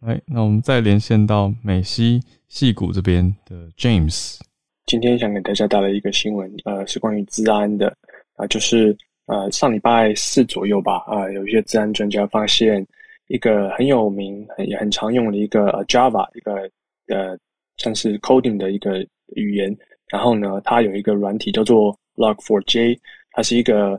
[0.00, 4.40] 哎，那我们再连线到美西戏谷这边的 James。
[4.86, 7.96] 今天想给大家带来一个新闻，呃，是关于治安的
[8.34, 8.96] 啊，就是
[9.26, 12.84] 呃上礼拜四左右吧，啊，有一些治安专家发现
[13.28, 16.68] 一个很有名、也很常用的一个 Java 一个
[17.06, 17.38] 呃
[17.76, 18.98] 像是 coding 的一个
[19.36, 19.72] 语言，
[20.10, 22.98] 然后呢，它有一个软体叫做 Log4j，
[23.30, 23.96] 它是一个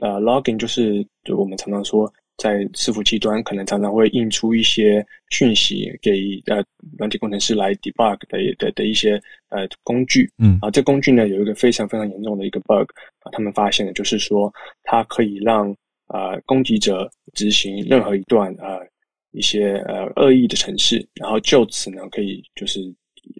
[0.00, 6.64] 呃，logging 就是就我们常常说，在伺服器端可能常常会印出一些讯息给呃
[6.98, 9.20] 软体工程师来 debug 的的的一些
[9.50, 12.88] 呃工具，嗯，啊，这工具呢有一个非常非常严重的一个 bug
[13.20, 15.68] 啊，他们发现的就是说它可以让
[16.08, 18.80] 呃攻击者执行任何一段呃
[19.32, 22.80] 一些呃恶意的程式，然后就此呢可以就是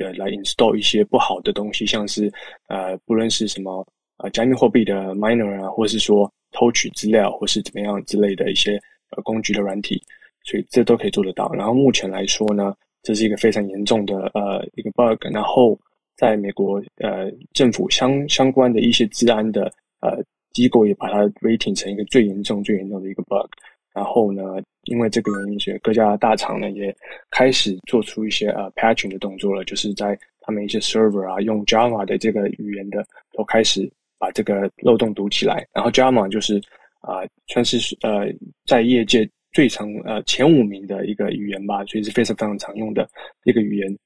[0.01, 2.33] 呃来 install 一些不好的东西，像是
[2.69, 3.87] 呃不论是什么
[4.19, 10.03] 呃加密货币的 miner 啊，或是说偷取资料或是怎么样之类的一些呃工具的软体，
[10.45, 11.53] 所以这都可以做得到。
[11.53, 15.25] 然后目前来说呢，这是一个非常严重的呃一个 bug。
[15.33, 15.79] 然后
[16.17, 23.49] 在美国呃政府相相关的一些治安的呃机构也把它 rating 成一个最严重最严重的一个 bug。
[23.95, 24.43] 然后呢，
[24.85, 26.95] 因为这个原因，所以各家大厂呢也
[27.31, 33.91] 开始做出一些呃 patching 的动作了，就是在他们一些 server 啊用 Java 的这个语言的都开始。
[34.23, 36.63] 把这个漏洞堵起来，然后 Java 就是
[37.01, 38.33] 啊，算是呃
[38.65, 43.05] 在业界最常呃前五名的一个语言吧，所以是非常非常常用的
[43.43, 43.99] 一个语言。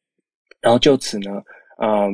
[0.62, 1.42] 然后就此呢，
[1.82, 2.10] 嗯，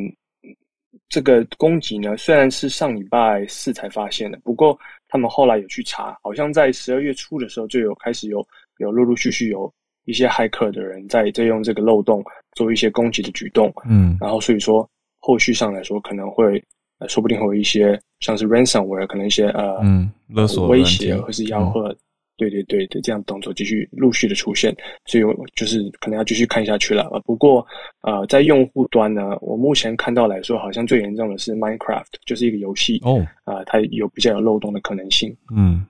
[1.08, 4.76] 这个攻击呢虽然是上礼拜四才发现的，不过
[5.06, 8.44] 他们后来有去查，好像在十二月初的时候就有开始有
[8.78, 9.72] 有陆陆续续有
[10.06, 12.20] 一些骇客的人在在用这个漏洞
[12.56, 14.90] 做一些攻击的举动，嗯，然后所以说
[15.20, 16.60] 后续上来说可能会。
[17.08, 19.80] 说不定会有一些像是 ransomware，可能一些呃
[20.28, 21.94] 勒索威胁或是吆喝，
[22.36, 24.74] 对对对的这样动作继续陆续的出现，
[25.04, 25.24] 所以
[25.54, 27.08] 就是可能要继续看下去了。
[27.24, 27.64] 不过
[28.00, 35.36] 呃，在用户端呢，我目前看到来说，好像最严重的是 Minecraft，就是一个游戏哦，啊，它有比较有漏洞的可能性。
[35.54, 35.86] 嗯，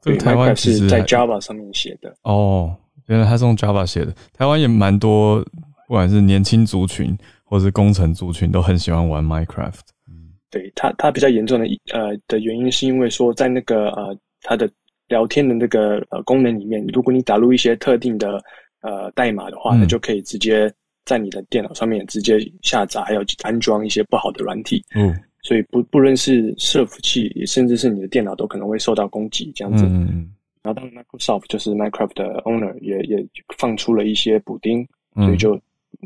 [0.00, 2.74] 这个台湾是在 Java 上面写的哦，
[3.06, 4.14] 原来它是用 Java 写的。
[4.32, 5.44] 台湾也蛮多，
[5.88, 9.80] 不管是年轻族群或是工程族群，都很喜欢玩 Minecraft。
[10.50, 14.70] 对它，它比较严重的呃的原因，是因为说在那个呃它的
[15.08, 18.42] 聊天的那个呃功能里面，如果你打入一些特定的
[18.80, 20.72] 呃代码的话，那就可以直接
[21.04, 24.84] 在你的电脑上面直接下载，还有安装一些不好的软体。
[24.94, 29.52] 嗯，所以不不论是伺服器，甚至是你的电脑，都可能会受到攻击。
[29.54, 29.84] 这样子。
[29.86, 30.32] 嗯
[30.62, 33.24] 然后当 Microsoft 就是 Minecraft 的 owner 也也
[33.56, 34.84] 放出了一些补丁，
[35.14, 35.56] 所以就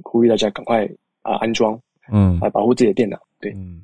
[0.03, 0.87] 呼吁大家赶快
[1.23, 1.81] 啊安装，
[2.13, 3.19] 嗯，来保护自己的电脑。
[3.41, 3.81] 对，嗯，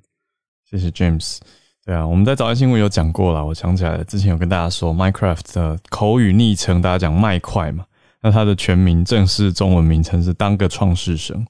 [0.69, 1.39] 谢谢 James。
[1.85, 7.85] 对啊，我们在早安新闻有讲过了，我想起来了，之前有跟大家说 Minecraft 的口语昵称，大家讲麦块嘛，
[8.21, 11.47] 那它的全名正式中文名称是当个创世神，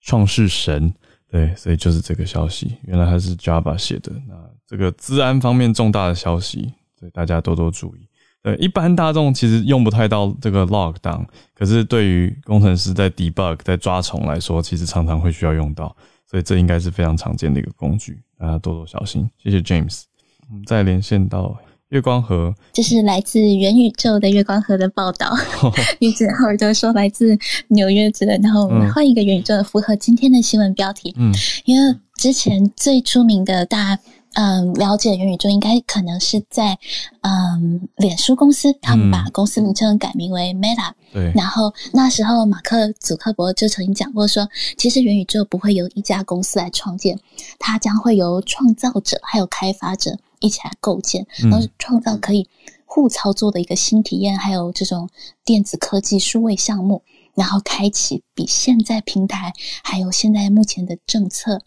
[0.00, 0.94] 创世神。
[1.28, 4.12] 对，所以就是这个消息，原来他是 Java 写的。
[4.28, 4.34] 那
[4.68, 8.06] 这个治安方面重大的消息，所以大家多多注意。
[8.42, 15.96] 对，一般大众其实用不太到这个 lockdown，可是对于工程师在 debug 在抓虫来说，其实常常会需要用到，
[16.30, 19.30] 所以这应该是非常常见的一个工具，大家多多小心。
[19.40, 20.02] 谢谢 James，
[20.50, 21.56] 我们再连线到。
[21.90, 25.30] 月光河，这是来自元宇宙的月光河的报道。
[26.00, 27.38] 女子浩尔德说来自
[27.68, 31.14] 纽约之类，然后我们换一个元宇宙，符合今天的新闻标题。
[31.18, 31.30] 嗯，
[31.66, 34.02] 因为之前最出名的，大家
[34.34, 36.78] 嗯了解元宇宙，应该可能是在
[37.20, 40.92] 嗯脸书公司，他们把公司名称改名为 Meta。
[41.12, 47.18] 对，然后那时候马克祖克伯就曾经讲过说，其实元宇宙不会由一家公司来创建，
[47.58, 50.18] 它将会由创造者还有开发者。
[50.44, 52.48] 一起来构建，然后创造可以
[52.84, 55.08] 互操作的一个新体验，还有这种
[55.44, 57.04] 电子科技数位项目，
[57.36, 59.52] 然后开启比现在平台
[59.84, 61.60] 还有现在目前的政策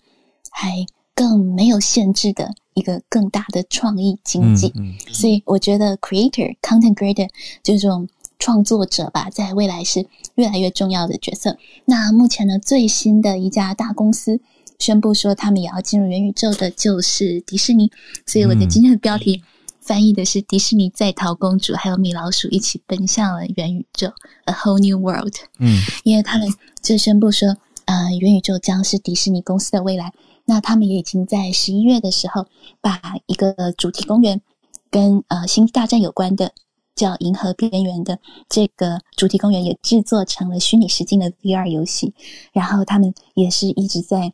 [0.52, 0.86] 还
[1.16, 4.72] 更没有限制的一个更大的创意经济。
[5.12, 7.30] 所以我觉得 creator content creator
[7.64, 8.08] 这种
[8.38, 10.06] 创作者吧，在未来是
[10.36, 11.58] 越来越重要的角色。
[11.86, 14.42] 那目前呢，最新的一家大公司。
[14.78, 17.90] 宣布说他们也要进入元宇宙的，就是迪士尼。
[18.26, 19.42] 所以我的今天的标题
[19.80, 24.12] 翻译的是“迪士尼在逃公主，还有米老鼠一起奔向了元宇宙
[24.44, 25.34] ”，A whole new world。
[25.60, 26.50] 嗯，因为他们
[26.82, 27.56] 就宣布说，
[27.86, 30.12] 呃，元宇宙将是迪士尼公司的未来。
[30.46, 32.46] 那他们也已经在十一月的时候，
[32.82, 34.42] 把一个主题公园
[34.90, 36.52] 跟呃星际大战有关的，
[36.96, 42.14] 叫《银河边缘》的这个主题公园，也制作成了虚拟实境的 VR 游戏。
[42.54, 44.34] 然后他们也是一直在。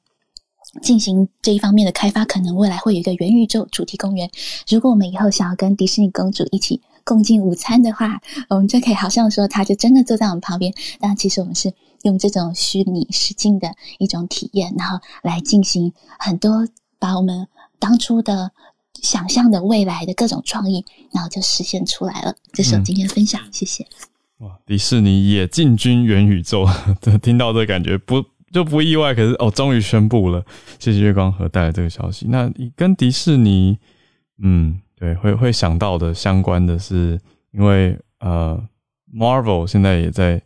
[0.82, 4.32] 进行这一方面的开发，可能未来会有一个元宇宙主题公园。
[4.70, 10.74] 如果我们以后想要跟迪士尼公主一起共进午餐的话，我们就可以好像说，她就真的坐在我们旁边。
[11.02, 11.74] 但其实我们是
[12.04, 16.68] 用这种虚拟实境的一种体验，然后来进行很多
[17.00, 17.48] 把我们
[17.80, 18.52] 当初的
[19.02, 22.36] 想象的未来的各种创意，然后就实现出来了。
[22.54, 23.86] 这是我今天分享，谢谢。
[24.38, 26.66] 哇，迪士尼也进军元宇宙，
[27.22, 28.24] 听到这感觉不？
[28.52, 30.46] 就不意外，可是哦，终于宣布了，
[30.78, 32.26] 谢谢月光河带来这个消息。
[32.28, 33.80] 那你跟迪士尼，
[34.44, 37.18] 嗯，对，会会想到的相关的是，
[37.54, 38.62] 因为呃
[39.16, 40.42] ，Marvel 现在也在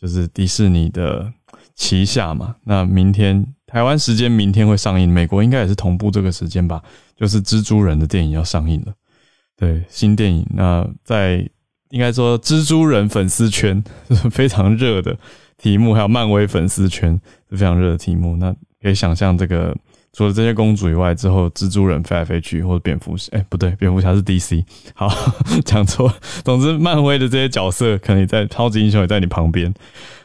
[0.00, 1.32] 就是迪士尼的
[1.74, 2.56] 旗下嘛。
[2.64, 6.82] 那明天台湾时间明天会上映，美国应该也是同步这个时间吧？
[7.16, 8.92] 就是蜘蛛人的电影要上映了，
[9.56, 10.46] 对，新电影。
[10.50, 11.48] 那在
[11.90, 15.16] 应该说蜘蛛人粉丝圈是 非常热的。
[15.58, 17.18] 题目还有漫威粉丝圈
[17.48, 19.74] 是非常热的题目，那可以想象这个
[20.16, 24.64] 除了这些公主以外，之后蜘蛛人飞来飞去，或者蝙蝠侠，哎，不对，蝙蝠侠是 DC，
[24.94, 25.10] 好
[25.62, 26.10] 讲错。
[26.42, 29.74] 总之，漫威的这些角色可能也在超级英雄也在你旁边，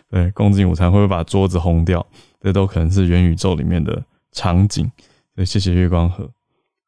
[0.09, 2.07] 对，共进午餐会不会把桌子轰掉？
[2.39, 4.89] 这都可能是元宇宙里面的场景。
[5.35, 6.29] 所以谢谢月光河。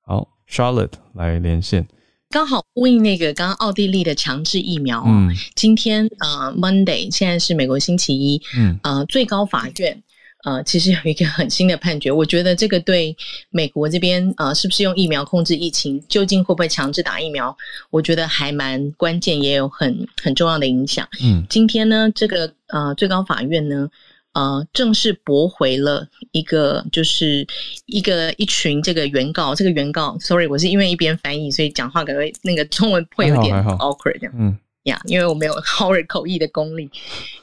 [0.05, 1.85] 好，Charlotte 来连线。
[2.29, 10.01] 刚好呼应那个刚刚奥地利的强制疫苗啊，今天呃 Monday 现在是美国星期一，嗯呃最高法院
[10.43, 13.15] 呃其实有一个很新的判决，我觉得这个对
[13.49, 17.55] 美国这边呃是不是用疫苗控制疫情，究竟会不会强制打疫苗，
[17.89, 21.07] 我觉得还蛮关键，也有很很重要的影响。
[21.23, 23.89] 嗯，今天呢这个呃最高法院呢。
[24.33, 27.45] 呃，正式驳回了一个，就是
[27.85, 36.89] 一个一群这个原告，这个原告，sorry，我是因为一边翻译，所以讲话可能那个中文会有点 awkward 这样，嗯呀，因为我没有 Howard 口译的功力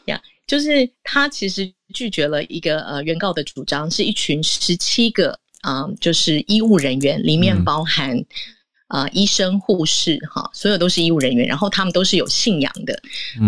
[0.07, 8.25] 呀，就是他其实拒绝了一个呃原告的主张，是一群十七个啊，就是医务人员里面包含。
[8.93, 12.93] 啊，医生、护士，哈，所有都是医务人员，然后他们都是有信仰的，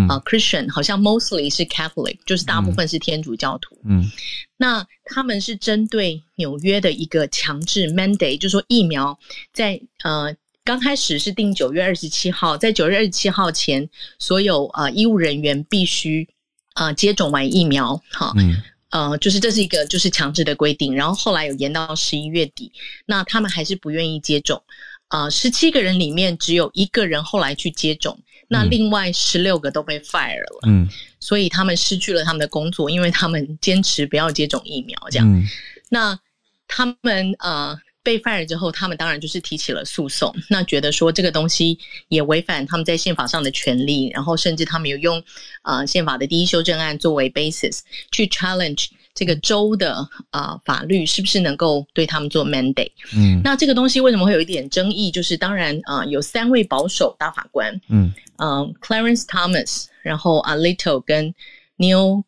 [0.08, 3.76] 啊，Christian，好像 mostly 是 Catholic，就是大部分是天主教徒。
[3.84, 4.08] 嗯，
[4.56, 9.18] 那他们是针对纽约的一个强制 mandate，就是说疫苗
[9.52, 10.32] 在呃
[10.62, 13.90] 刚开始是定九月二十七号，在九月二十七号前，
[14.20, 16.28] 所有啊医务人员必须
[16.74, 22.70] 啊接种完疫苗，哈，嗯呃，就是这是一个就是强制的规定，然后后来有延到十一月底，
[23.06, 24.62] 那他们还是不愿意接种。
[25.08, 28.18] 啊，十七个人里面只有一个人后来去接种，
[28.48, 30.60] 那另外十六个都被 fire 了。
[30.66, 30.88] 嗯，
[31.20, 34.98] 所以他们失去了他们的工作，因为他们坚持不要接种疫苗。
[35.10, 35.48] 这样，
[35.90, 36.18] 那
[36.66, 41.78] 他们呃被 fire 之后，他们当然就是提起了诉讼，那觉得说这个东西
[42.08, 45.22] 也违反他们在宪法上的权利，然后甚至他们有用
[45.62, 47.80] 啊宪法的第一修正案作为 basis
[48.10, 48.88] 去 challenge。
[49.14, 52.92] 这个州的啊法律是不是能够对他们做 mandate？
[53.14, 55.10] 嗯，那这个东西为什么会有一点争议？
[55.10, 61.34] 就是当然啊，有三位保守大法官，嗯嗯，Clarence Thomas，然后 Alito 跟
[61.76, 62.24] Neil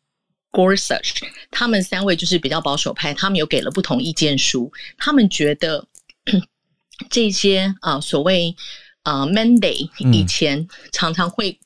[0.55, 1.19] Gorsuch，
[1.51, 5.87] 他们三位就是比较保守派，他们有给了不同意见书，他们觉得
[7.11, 8.55] 这些啊所谓
[9.03, 11.59] 啊 mandate 以前常常会。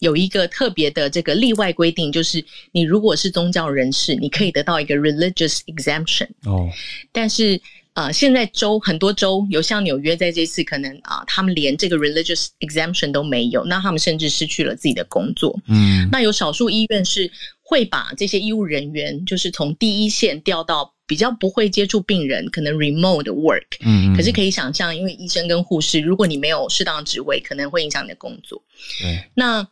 [0.00, 6.28] 有一个特别的这个例外规定，就是你如果是宗教人士，你可以得到一个 religious exemption。
[6.44, 6.68] 哦，
[7.10, 7.58] 但是
[7.94, 15.58] 呃，现在州很多州有像纽约在这次可能啊，他们连这个 religious exemption 都没有，那他们甚至失去了自己的工作。
[15.68, 17.28] 嗯，那有少数医院是
[17.68, 23.66] 会把这些医务人员，就是从第一线调到比较不会接触病人，可能 remote work。
[23.80, 28.62] 嗯，可是可以想象，因为医生跟护士，如果你没有适当的职位，可能会影响你的工作。
[29.00, 29.68] 对，那。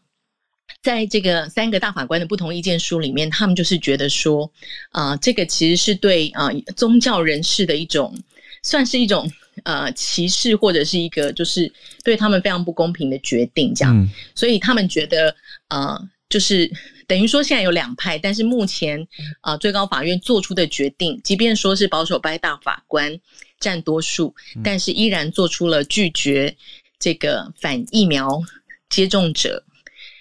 [0.82, 4.48] 在这个三个大法官的不同意见书里面，他们就是觉得说，
[4.90, 8.16] 啊，这个其实是对啊宗教人士的一种，
[8.62, 9.28] 算是一种
[9.64, 11.72] 呃歧视，或者是一个就是
[12.04, 14.10] 对他们非常不公平的决定，这样。
[14.34, 15.34] 所以他们觉得，
[15.68, 16.70] 呃，就是
[17.06, 19.06] 等于说现在有两派，但是目前
[19.40, 23.20] 啊最高法院做出的决定，即便说是保守派大法官
[23.60, 24.34] 占多数，
[24.64, 26.56] 但是依然做出了拒绝
[26.98, 28.40] 这个反疫苗
[28.88, 29.62] 接种者。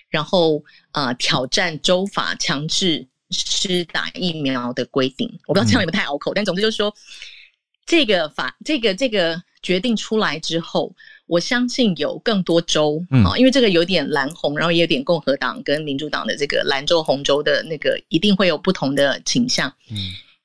[0.07, 6.95] 然后啊，挑战州法强制施打疫苗的规定，我不知道这样有没有太拗口，但总之就是说，
[7.85, 10.95] 这个法这个这个决定出来之后，
[11.27, 19.73] 我相信有更多州啊，因为这个有点蓝红，然后也有点共和党跟民主党的这个蓝州红州的那个，一定会有不同的倾向。
[19.91, 19.97] 嗯，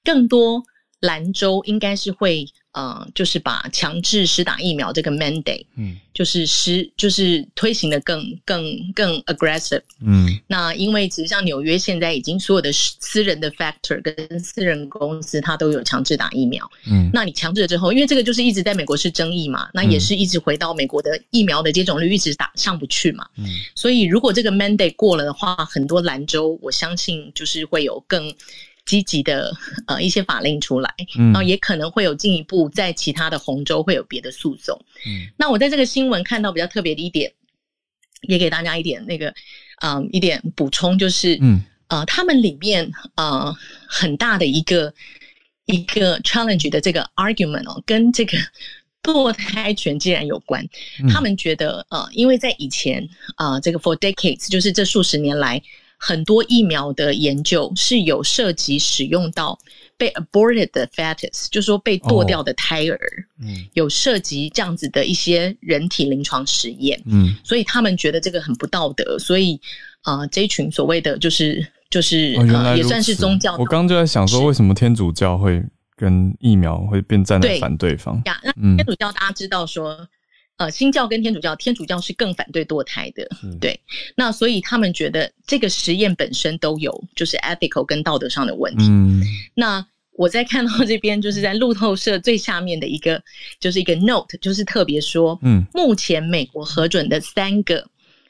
[0.02, 0.62] 更多
[1.00, 2.46] 蓝州应该是会。
[2.72, 28.32] 呃，就是把强制施打疫苗这个 mandate，嗯，就是施就是推行的更更更 aggressive，嗯，那因为其实像纽约现在已经所有的私人的 factor 跟私人公司，它都有强制打疫苗，嗯，那你强制了之后，因为这个就是一直在美国是争议嘛，那也是一直回到美国的疫苗的接种率一直打上不去嘛，嗯，所以如果这个 mandate 过了的话，很多兰州我相信就是会有更。
[28.90, 34.76] 积极的呃一些法令出来，然后也可能会有进一步在其他的红州会有别的诉讼。
[35.06, 37.32] 嗯，那我在这个新闻看到比较特别的一点，
[38.22, 39.32] 也给大家一点那个
[39.80, 44.92] 嗯一点补充，就是嗯呃他们里面呃很大的一个
[45.66, 48.36] 一个 challenge 的这个 argument 哦，跟这个
[49.04, 50.66] 堕胎权竟然有关。
[51.08, 55.62] 他们觉得呃因为在以前啊这个 for decades 就是这数十年来。
[56.02, 59.58] 很多疫苗的研究是有涉及使用到
[59.98, 62.98] 被 aborted 的 fetus，就是说被剁掉的胎儿，
[63.38, 69.60] 嗯，有涉及这样子的一些人体临床实验，嗯，所以他们觉得这个很不道德，所以
[70.00, 72.30] 啊，这一群所谓的就是就是
[72.74, 73.52] 也算是宗教。
[73.58, 75.62] 我刚刚就在想说，为什么天主教会
[75.96, 78.22] 跟疫苗会变站在反对方？
[78.24, 80.08] 呀，那天主教大家知道说。
[80.60, 83.26] 呃，新教跟天主教，天主教是更反对堕胎的，
[83.58, 83.80] 对。
[84.14, 88.84] 那所以他们觉得这个实验本身都有就是 ethical 跟道德上的问题。
[88.90, 89.22] 嗯。
[89.54, 89.82] 那
[90.12, 93.22] 我在看到这边，就是在路透社最下面的一个，
[93.58, 97.88] 就是一个 note，就是特别说，嗯，目前美国核准的三个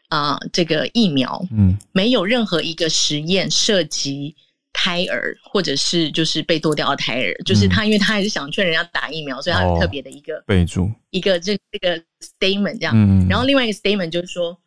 [0.08, 4.36] 啊，这个疫苗，嗯，没有任何一个实验涉及。
[4.72, 13.26] 胎儿，或者是就是被剁掉的胎儿，就是他，因为他还是想劝人家打疫苗，所以他有特别的一个备注，一个这这个 statement 这样。
[13.28, 14.58] 然后另外一个 statement 就是说，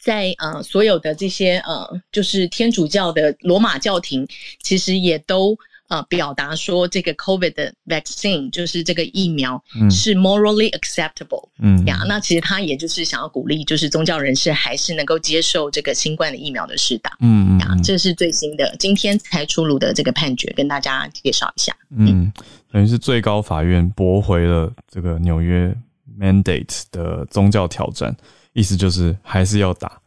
[0.00, 4.26] 在呃所有的这些呃，就是天主教的罗马教廷，
[4.62, 5.56] 其实也都。
[5.88, 21.74] 呃，表达说这个 COVID 的 vaccine 就是这个疫苗是 morally acceptable，嗯呀，那其实他也就是想要鼓励，就是宗教人士还是能够接受这个新冠的疫苗的施打，嗯嗯呀，这是最新的今天才出炉的这个判决，跟大家介绍一下。
[21.96, 22.30] 嗯，
[22.70, 25.74] 等于是最高法院驳回了这个纽约
[26.20, 28.14] mandate 的宗教挑战，
[28.52, 29.98] 意思就是还是要打。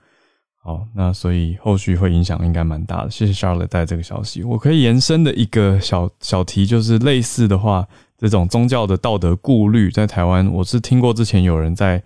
[0.63, 3.09] 好，那所以后续会影响应该蛮大的。
[3.09, 4.43] 谢谢 Charlotte 带这个消息。
[4.43, 7.87] 我可以延伸的一个小小题就是类似的话，
[8.17, 12.01] 这种宗教的道德顾虑，在台湾我是听过之前有人在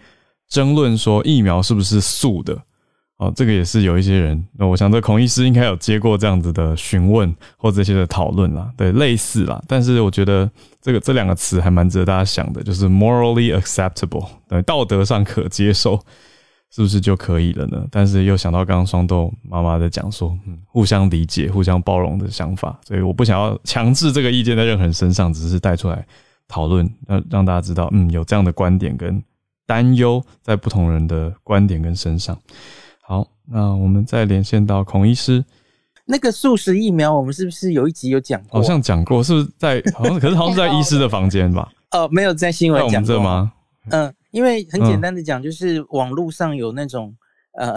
[0.47, 2.57] 争论说疫苗是不是素的。
[3.17, 9.61] 哦，这个也是有一些人，那我想这孔医师应该有接过这样子的询问或这些的讨论啦，对，类似啦。
[9.69, 10.49] 但是我觉得
[10.81, 15.97] 这个这两个词还蛮值得大家想的，就是 morally acceptable，对，道德上可接受。
[16.75, 17.87] 是不是就可以了呢？
[17.89, 26.05] 但是又想到刚刚双豆妈妈在讲说，嗯，互相理解、互相包容的想法，所以我不想要强制这个意见在任何人身上，只是带出来
[26.49, 29.23] 讨论，让让大家知道，嗯，有这样的观点跟
[29.65, 32.37] 担忧在不同人的观点跟身上。
[33.01, 35.45] 好，那我们再连线到孔医师。
[36.03, 38.59] 那个素食疫苗，我们是不是有一集有讲过？
[38.59, 39.81] 好像讲过，是不是在？
[39.95, 41.71] 好像可是好像是在医师的房间吧？
[41.91, 43.53] 哦，没有在新闻讲过吗？
[43.91, 47.15] 嗯，因为很简单的讲，就是网络上有那种
[47.53, 47.73] 呃，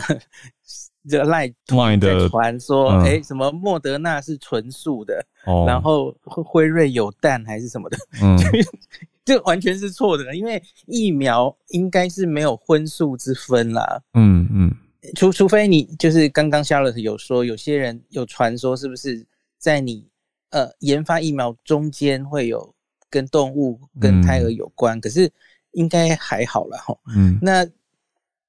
[1.08, 5.24] 这赖的传说，哎，什么莫德纳是纯素的，
[5.68, 8.36] 然后辉瑞有蛋还是什么的，嗯，
[9.24, 14.02] 这完全是错的，因为疫苗应该是没有荤素之分啦。
[14.14, 14.76] 嗯嗯。
[15.14, 19.24] 除除非你就是刚刚 Charlotte 有说，有些人有传说，是不是
[19.56, 20.04] 在你
[20.50, 22.74] 呃研发疫苗中间会有
[23.08, 25.00] 跟动物跟胎儿有关？
[25.00, 25.30] 可是
[25.72, 26.96] 应该还好了哈。
[27.14, 27.66] 嗯，那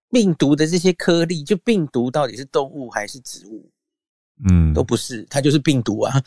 [0.10, 3.70] 病毒的这些颗粒，就病毒到底是动物还是植物？
[4.48, 6.22] 嗯，都不是，它就是病毒啊。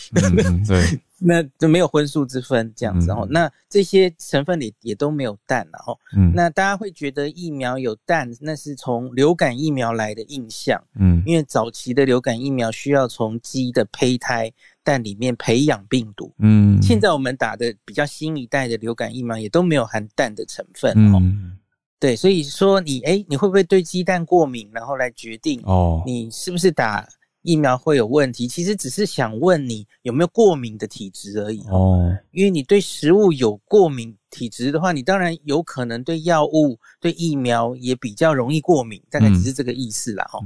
[0.66, 1.00] 对。
[1.24, 3.24] 那就没有荤素之分这样子哦。
[3.30, 5.96] 那这些成分里也都没有氮然后，
[6.34, 10.82] 那大家会觉得疫苗有氮，那是从流感疫苗来的印象。
[10.98, 14.52] 嗯，因为早期的流感疫苗需要从鸡的胚胎
[14.82, 16.34] 蛋里面培养病毒。
[16.38, 20.92] 嗯，现在我们打的比较新一代的流感疫苗也都没有含氮的成分。
[20.96, 21.56] 嗯，
[22.00, 24.68] 对，所以说你哎，你会不会对鸡蛋过敏？
[24.72, 27.06] 然后来决定哦，你是不是打？
[27.42, 32.16] 疫苗会有问题，其实只是想问你有没有过敏的体质而已哦。
[32.30, 40.24] 因为你对食物有过敏体质的话，你当然有可能对药物、对疫苗也比较容易过敏，大概只是这个意思啦。
[40.30, 40.38] 哈。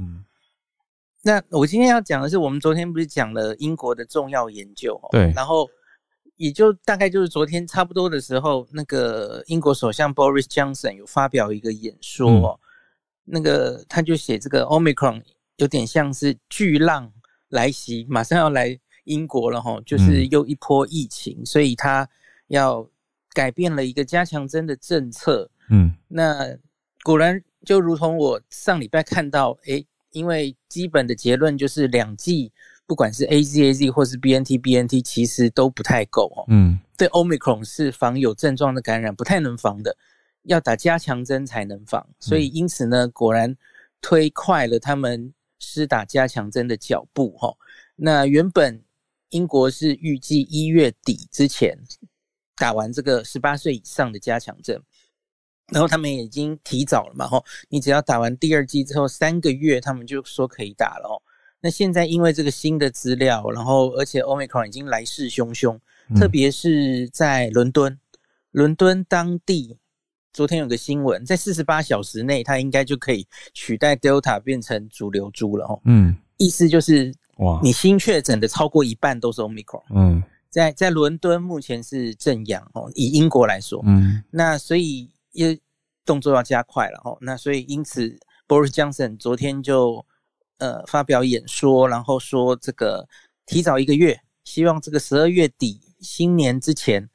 [1.21, 4.99] 那我今天要讲的是，我们昨天不是讲了英国的重要研究？
[5.11, 5.31] 对。
[5.35, 5.69] 然后
[6.37, 12.59] 也就大概就是昨天差不多的时候，那个英国首相 Boris Johnson 有发表一个演说，
[13.23, 15.21] 那个他就写这个 Omicron。
[15.57, 17.11] 有点像是巨浪
[17.49, 22.07] 来袭，马上要来英国了哈，就是又一波疫情，所以他
[22.47, 22.87] 要
[23.33, 25.49] 改变了一个加强针的政策。
[25.69, 26.55] 嗯，那
[27.03, 32.51] 果然就如同我上礼拜看到，诶，因为基本的结论就是两剂，
[32.85, 36.45] 不管是 A Z A Z 或是 B N T B N T，其实都不太够哦。
[36.49, 39.97] 嗯，对，Omicron 是防有症状的感染不太能防的，
[40.43, 43.55] 要打加强针才能防，所以因此呢，果然
[43.99, 45.33] 推快了他们。
[45.59, 47.55] 施打加强针的脚步，哈，
[47.95, 48.83] 那原本
[49.29, 51.77] 英国是预计一月底之前
[52.55, 54.81] 打完这个十八岁以上的加强针，
[55.73, 61.21] 然后他们已经提早了嘛，哈，你只要打完第二剂之后三个月，他们就说可以打了，哦。
[61.59, 65.79] 那现在因为这个新的资料，然后而且 Omicron 已经来势汹汹，
[66.15, 67.99] 特别是在伦敦，
[68.51, 69.79] 伦敦当地。
[70.37, 73.25] 昨天有个新闻，在四十八小时内，它应该就可以
[73.55, 75.81] 取代 Delta 变成主流株了哦。
[75.85, 79.81] 嗯，意思就是哇，你新确诊的超过一半都是 Omicron。
[79.89, 80.21] 嗯，
[80.51, 85.57] 在在伦敦目前是正阳哦，以英国来说，嗯，那所以也
[86.05, 87.17] 动作要加快了哦。
[87.19, 88.07] 那所以因此
[88.47, 90.05] ，Boris Johnson 昨天就
[90.59, 93.07] 呃发表演说，然后说这个
[93.47, 97.09] 提早一个月，希望这个十二月底新年之前。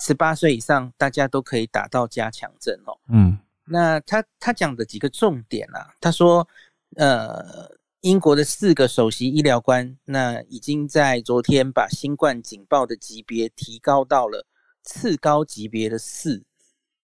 [0.00, 2.96] 十八岁以上，大家都可以打到加强针哦。
[3.10, 6.48] 嗯，那他他讲的几个重点啊，他说，
[6.96, 7.70] 呃，
[8.00, 14.46] 英国的四个首席医疗官，那已经在昨天把新冠警报的级别提高到了
[14.82, 16.42] 次高级别的四，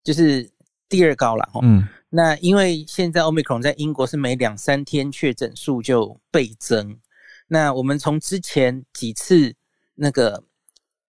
[0.02, 0.50] 就是
[0.88, 1.60] 第二高了哈。
[1.62, 6.98] 嗯，那因为现在 Omicron 在英国是每两三天确诊数就倍增，
[7.46, 9.54] 那我们从之前几次
[9.94, 10.42] 那个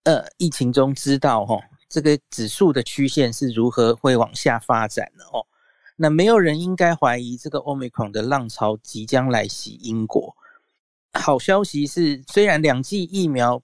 [0.03, 1.59] 呃疫情中知道哈。
[1.91, 5.45] 这个指数的曲线是如何会往下发展的哦？
[5.97, 10.33] 那没有人应该怀疑这个 Omicron 的浪潮即将来袭英国。
[11.11, 13.61] 好消息是，虽然两剂疫苗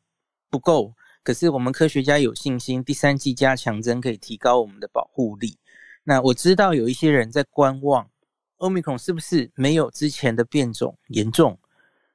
[0.49, 5.57] 不够，可是我们科学家有信心，第三剂加强针可以提高我们的保护力。
[6.03, 8.09] 那我知道有一些人在观望
[8.57, 11.57] Omicron 是不是没有之前的变种严重？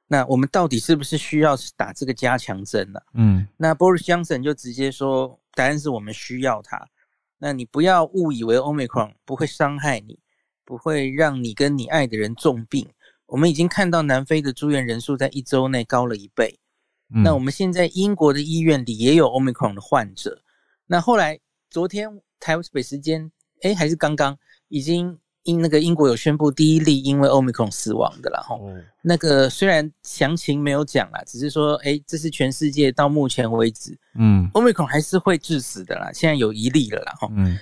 [0.05, 2.99] 那我们到底是不是需要打这个加强针呢？
[3.15, 5.39] 嗯，那 Boris Johnson 就直接说。
[5.53, 6.89] 答案是我们需要它。
[7.37, 10.19] 那你不要误以为 Omicron 不会伤害你，
[10.63, 12.87] 不会让你跟你爱的人重病。
[13.25, 16.59] 我们已经看到南非的住院人数在一周内高了一倍。
[17.07, 20.41] 那我们现在英国的医院里也有 Omicron 的患者。
[20.85, 21.39] 那后来
[21.69, 23.31] 昨天台北时间，
[23.61, 24.37] 哎，还是刚刚
[24.67, 25.19] 已经。
[25.43, 28.57] 因那个英国有宣布第一例因为 Omicron 死亡的了哈，
[29.01, 37.59] 那个虽然详情没有讲啦，只是说哎，这是全世界到目前为止，嗯，Omicron 还是会致死的啦，现在有一例了啦哈，嗯，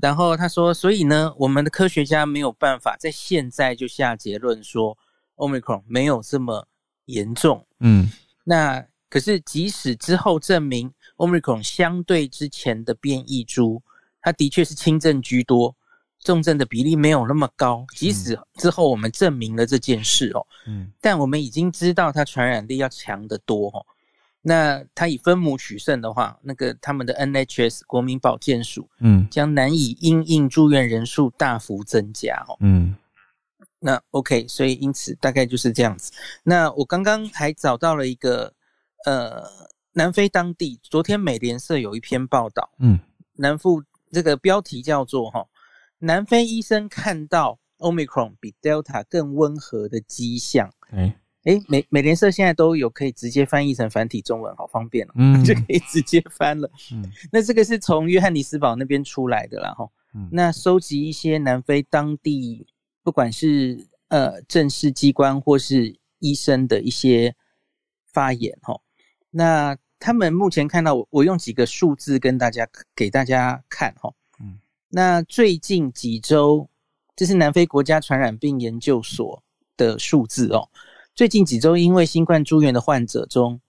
[0.00, 4.96] 然后他说，所以呢，我们的科学家没有办法在现在就下结论说
[5.36, 6.66] Omicron 没有这么
[7.04, 8.10] 严重，嗯，
[8.44, 13.82] 那可是即使之后证明 Omicron 相对之前的变异株，
[14.22, 15.74] 它的确是轻症居多，
[16.28, 17.86] 重症的比例没有那么高。
[17.96, 23.86] 即使之后我们证明了这件事哦，嗯，但我们已经知道它传染力要强得多哦。
[24.42, 32.94] 那它以分母取胜的话，那个他们的 NHS 国民保健署，嗯，将难以因应住院人数大幅增加哦，嗯，
[33.80, 36.12] 那 OK，所以因此大概就是这样子。
[36.42, 38.52] 那我刚刚还找到了一个，
[39.06, 39.42] 呃，
[39.92, 42.98] 南非当地昨天美联社有一篇报道，嗯，
[43.34, 45.44] 南副这个标题叫做哈，
[45.98, 51.16] 南非医生看到 Omicron 比 Delta 更温和的迹象，哎。
[51.44, 56.68] 哎，美美联社现在都有可以直接翻译成繁体中文，好方便哦，嗯， 就可以直接翻了。
[56.92, 59.88] 嗯，那这个是从约翰尼斯堡那边出来的啦，哈。
[60.14, 62.66] 嗯，那收集一些南非当地，
[63.02, 67.34] 不管是呃正式机关或是医生的一些
[68.04, 68.78] 发言，哈。
[69.30, 74.10] 那他们目前看到，我我用几个数字跟大家给大家看，哈。
[74.10, 74.14] 嗯，
[74.88, 76.68] 那最近几周，
[77.14, 79.42] 这是南非国家传染病研究所
[79.76, 80.68] 的数字哦。
[81.14, 83.60] 最近几周，因为新冠住院的患者中，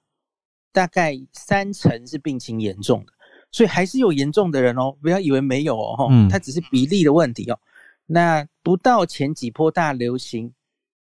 [0.72, 3.14] 大概三成是病情严重的，
[3.52, 7.60] 所以还是有严重的人哦，不要以为没有哦，哈，它只是比例的问题哦。
[8.06, 10.54] 那不到前几波大流行，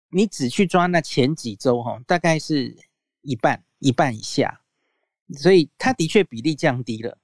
[0.10, 2.76] 你只去抓那前几周哈，大概是
[3.22, 4.62] 一半一半以下，
[5.38, 7.18] 所以它的确比例降低了，哦，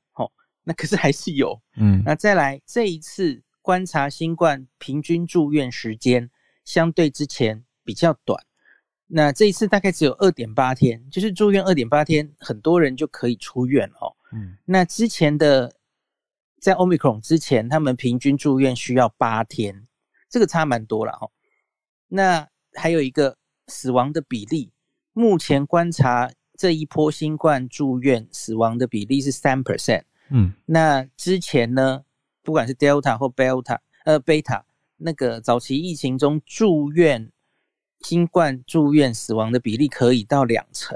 [0.68, 6.30] 那可是还是有，嗯，那再来这一次观察新冠平均住院时间，
[6.66, 8.38] 相对之前比较短。
[9.06, 14.12] 那这一次大概只有二点八天，就是住院二点八天，很多人就可以出院哦。
[14.34, 15.74] 嗯，那之前的
[16.60, 19.88] 在 Omicron 之前，他们平均住院需要八天，
[20.30, 21.30] 这个差蛮多了哈。
[22.10, 23.38] 那还有一个
[23.68, 24.74] 死亡的比例，
[25.14, 30.04] 目前观察这一波新冠住院死亡的比例是三 percent。
[30.30, 32.04] 嗯，那之前呢，
[32.44, 34.64] 不管是 Delta 或 Beta，呃，Beta
[34.98, 37.32] 那个早期疫情中住院。
[38.02, 40.96] 新冠住院死亡的比例可以到两成，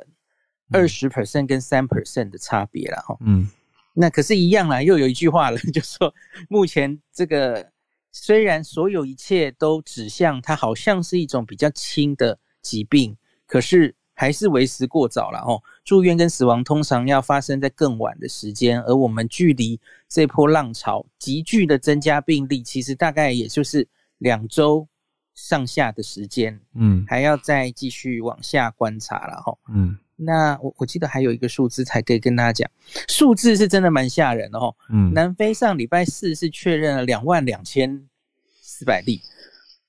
[0.69, 3.17] 二十 percent 跟三 percent 的差别了哈。
[3.21, 3.49] 嗯，
[3.95, 6.13] 那可是，一样啦，又有一句话了， 就说
[6.47, 7.71] 目前这个
[8.11, 13.17] 虽然所有一切都指向它好像是一种比较轻的疾病，
[13.47, 15.59] 可是还是为时过早了哦。
[15.84, 23.88] 住院跟死亡通常要发生在更晚的时间，而我们距离这波浪潮急剧的增加病例，其实大概也就是
[24.19, 24.88] 两周。
[25.34, 32.69] 上下的时间，嗯，还要再继续往下观察了哈，嗯，那我我记得还有一个数字才可以跟大家讲，
[33.07, 38.07] 数字是真的蛮吓人的哈，嗯，南非上礼拜四是确认了两万两千
[38.59, 39.22] 四百例，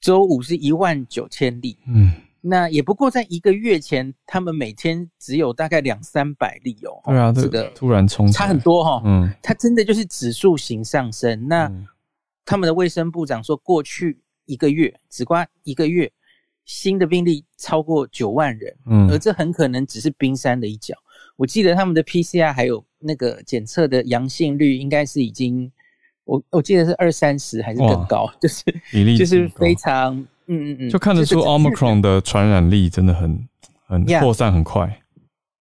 [0.00, 2.12] 周五是一万九千例，嗯，
[2.42, 11.72] 那也不过在一个月前，他们每天只有大概两三百例哦，对啊，这个突然冲差很多哈，嗯，它真的就是指数型上升，那
[12.44, 14.18] 他们的卫生部长说过去。
[14.44, 16.10] 一个月只刮一个月，
[16.64, 20.94] 新的病例超过九万人，嗯，而这很可能只是冰山的一角。
[21.36, 25.70] 我记得他们的 PCR 还有那个检测的阳性率，应该是已经，
[26.24, 33.48] 我我记得是二三十还是更高， 就是比例就是非常，嗯嗯嗯，就看得出 Omicron 的传染力真的很
[33.86, 35.00] 很扩散很快。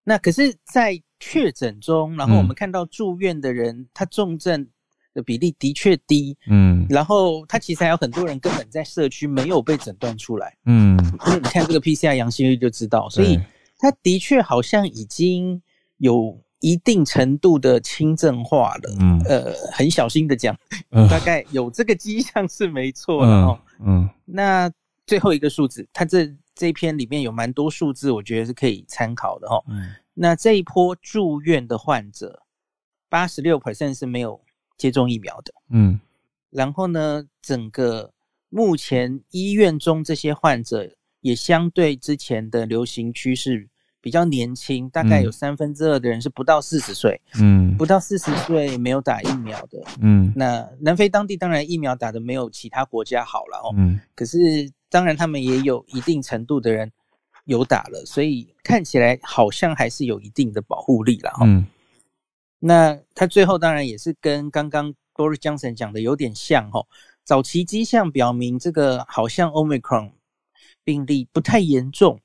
[0.03, 4.67] 那可是，在确诊中，然后我们看到住院的人，他重症。
[5.13, 13.37] 的比例的确低，嗯，然后他其实还有很多人根本在社区没有被诊断出来，嗯，因为你看这个 PCR 阳性率就知道，所以
[13.77, 15.61] 他的确好像已经
[15.97, 20.57] 有一定程度的轻症化了，嗯，呃，很小心的讲，
[21.09, 23.70] 大概有这个迹象是没错的哦，嗯，
[24.25, 24.71] 那
[25.05, 32.43] 最后一个数字，它这这一篇里面有蛮多数字，我觉得是可以参考的哈，嗯，那这一波住院的患者，
[33.09, 34.41] 八十六 percent 是没有。
[34.77, 35.99] 接种疫苗的，嗯，
[36.49, 38.11] 然后呢，整个
[38.49, 43.69] 目前医院中这些患者也相对之前的流行趋势
[44.01, 56.91] 比较年轻，大概有三分之二的人是不到四十岁，嗯，不到四十岁没有打疫苗的，嗯，那南非当地当然疫苗打的没有其他国家好了哦，嗯，可是当然他们也有一定程度的人
[57.45, 61.45] 有打了，所以看起来好像还是有一定的保护力了哈。
[62.59, 66.85] 那他最后当然也是跟刚刚 Boris Johnson 讲的有点像哈，
[67.23, 70.11] 早期迹象表明这个好像 Omicron
[70.83, 72.19] 病例不太严重，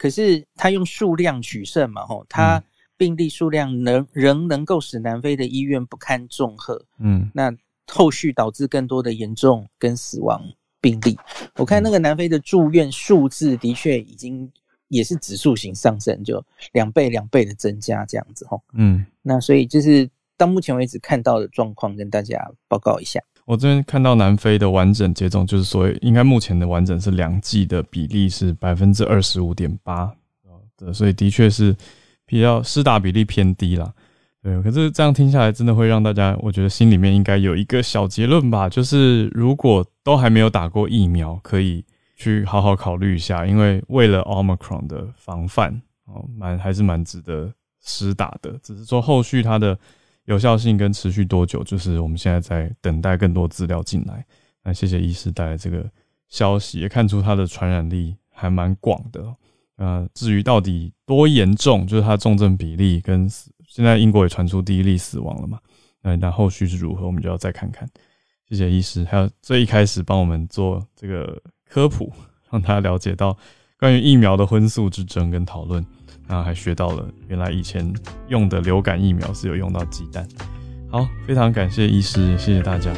[0.00, 2.64] 可是他用数量取胜嘛吼，他
[2.96, 7.54] 病例数量能仍能够使南非的医院不堪重荷，嗯，那
[7.86, 10.42] 后续导致更多的严重跟死亡
[10.80, 11.18] 病例，
[11.56, 14.50] 我看那个南非的住院数字的确已经
[14.88, 16.42] 也是指数型上升，就
[16.72, 18.58] 两倍两倍的增加这样子哈。
[18.72, 23.20] 嗯，那所以就是到目前为止看到的状况，跟大家报告一下。
[23.50, 30.08] 我这边看到南非的完整接种，就是所谓应该目前的完整是两剂的比例是百分之二十五点八
[30.76, 31.74] 对，所以的确是
[32.24, 33.92] 比较施打比例偏低了。
[34.40, 41.84] 对，可是这样听下来，真的会让大家，我觉得心里面应该有一个小结论吧，就是如果都还没有打过疫苗，可以
[42.14, 48.56] 去好好考虑一下，因为为了 Omicron 的防范，哦，蛮还是蛮值得施打的。
[48.62, 49.76] 只是说后续它的
[50.30, 54.24] 有效性跟持续多久，就是我们现在在等待更多资料进来。
[54.62, 55.84] 那谢谢医师带来这个
[56.28, 59.34] 消息，也看出它的传染力还蛮广的。
[59.74, 63.50] 呃，至于到底多严重，就是它重症比例跟死。
[63.66, 65.58] 现在英国也传出第一例死亡了嘛？
[66.00, 67.88] 那那后续是如何，我们就要再看看。
[68.48, 72.12] 谢谢医师，还有最一开始帮我们做这个科普，
[72.50, 73.36] 让大家了解到
[73.80, 75.84] 关于疫苗的荤素之争跟讨论，
[76.30, 77.92] 然后还学到了原来以前
[78.28, 80.24] 用的流感疫苗是有用到鸡蛋。
[80.88, 82.92] 好，非常感谢医师，谢谢大家，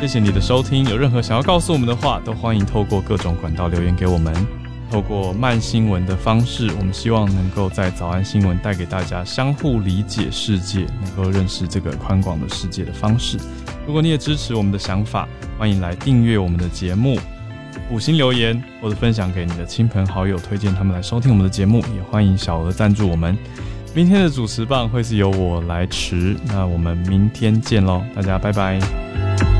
[0.00, 0.84] 谢谢你的收听。
[0.84, 4.32] 有任何想要告诉我们的话，都欢迎透过各种管道留言给我们。
[4.88, 13.36] 透过慢新闻的方式，我们希望能够在早安新闻带给大家相互理解世界，能够认识这个宽广的世界的方式。
[13.88, 15.28] 如果你也支持我们的想法，
[15.58, 17.18] 欢迎来订阅我们的节目，
[17.90, 21.84] 五星留言或者分享给你的亲朋好友，推荐他们来收听我们的节目。
[21.94, 23.36] 也欢迎小额赞助我们。
[23.94, 29.53] 明天的主持棒会是由我来持，那我们明天见喽，大家拜拜。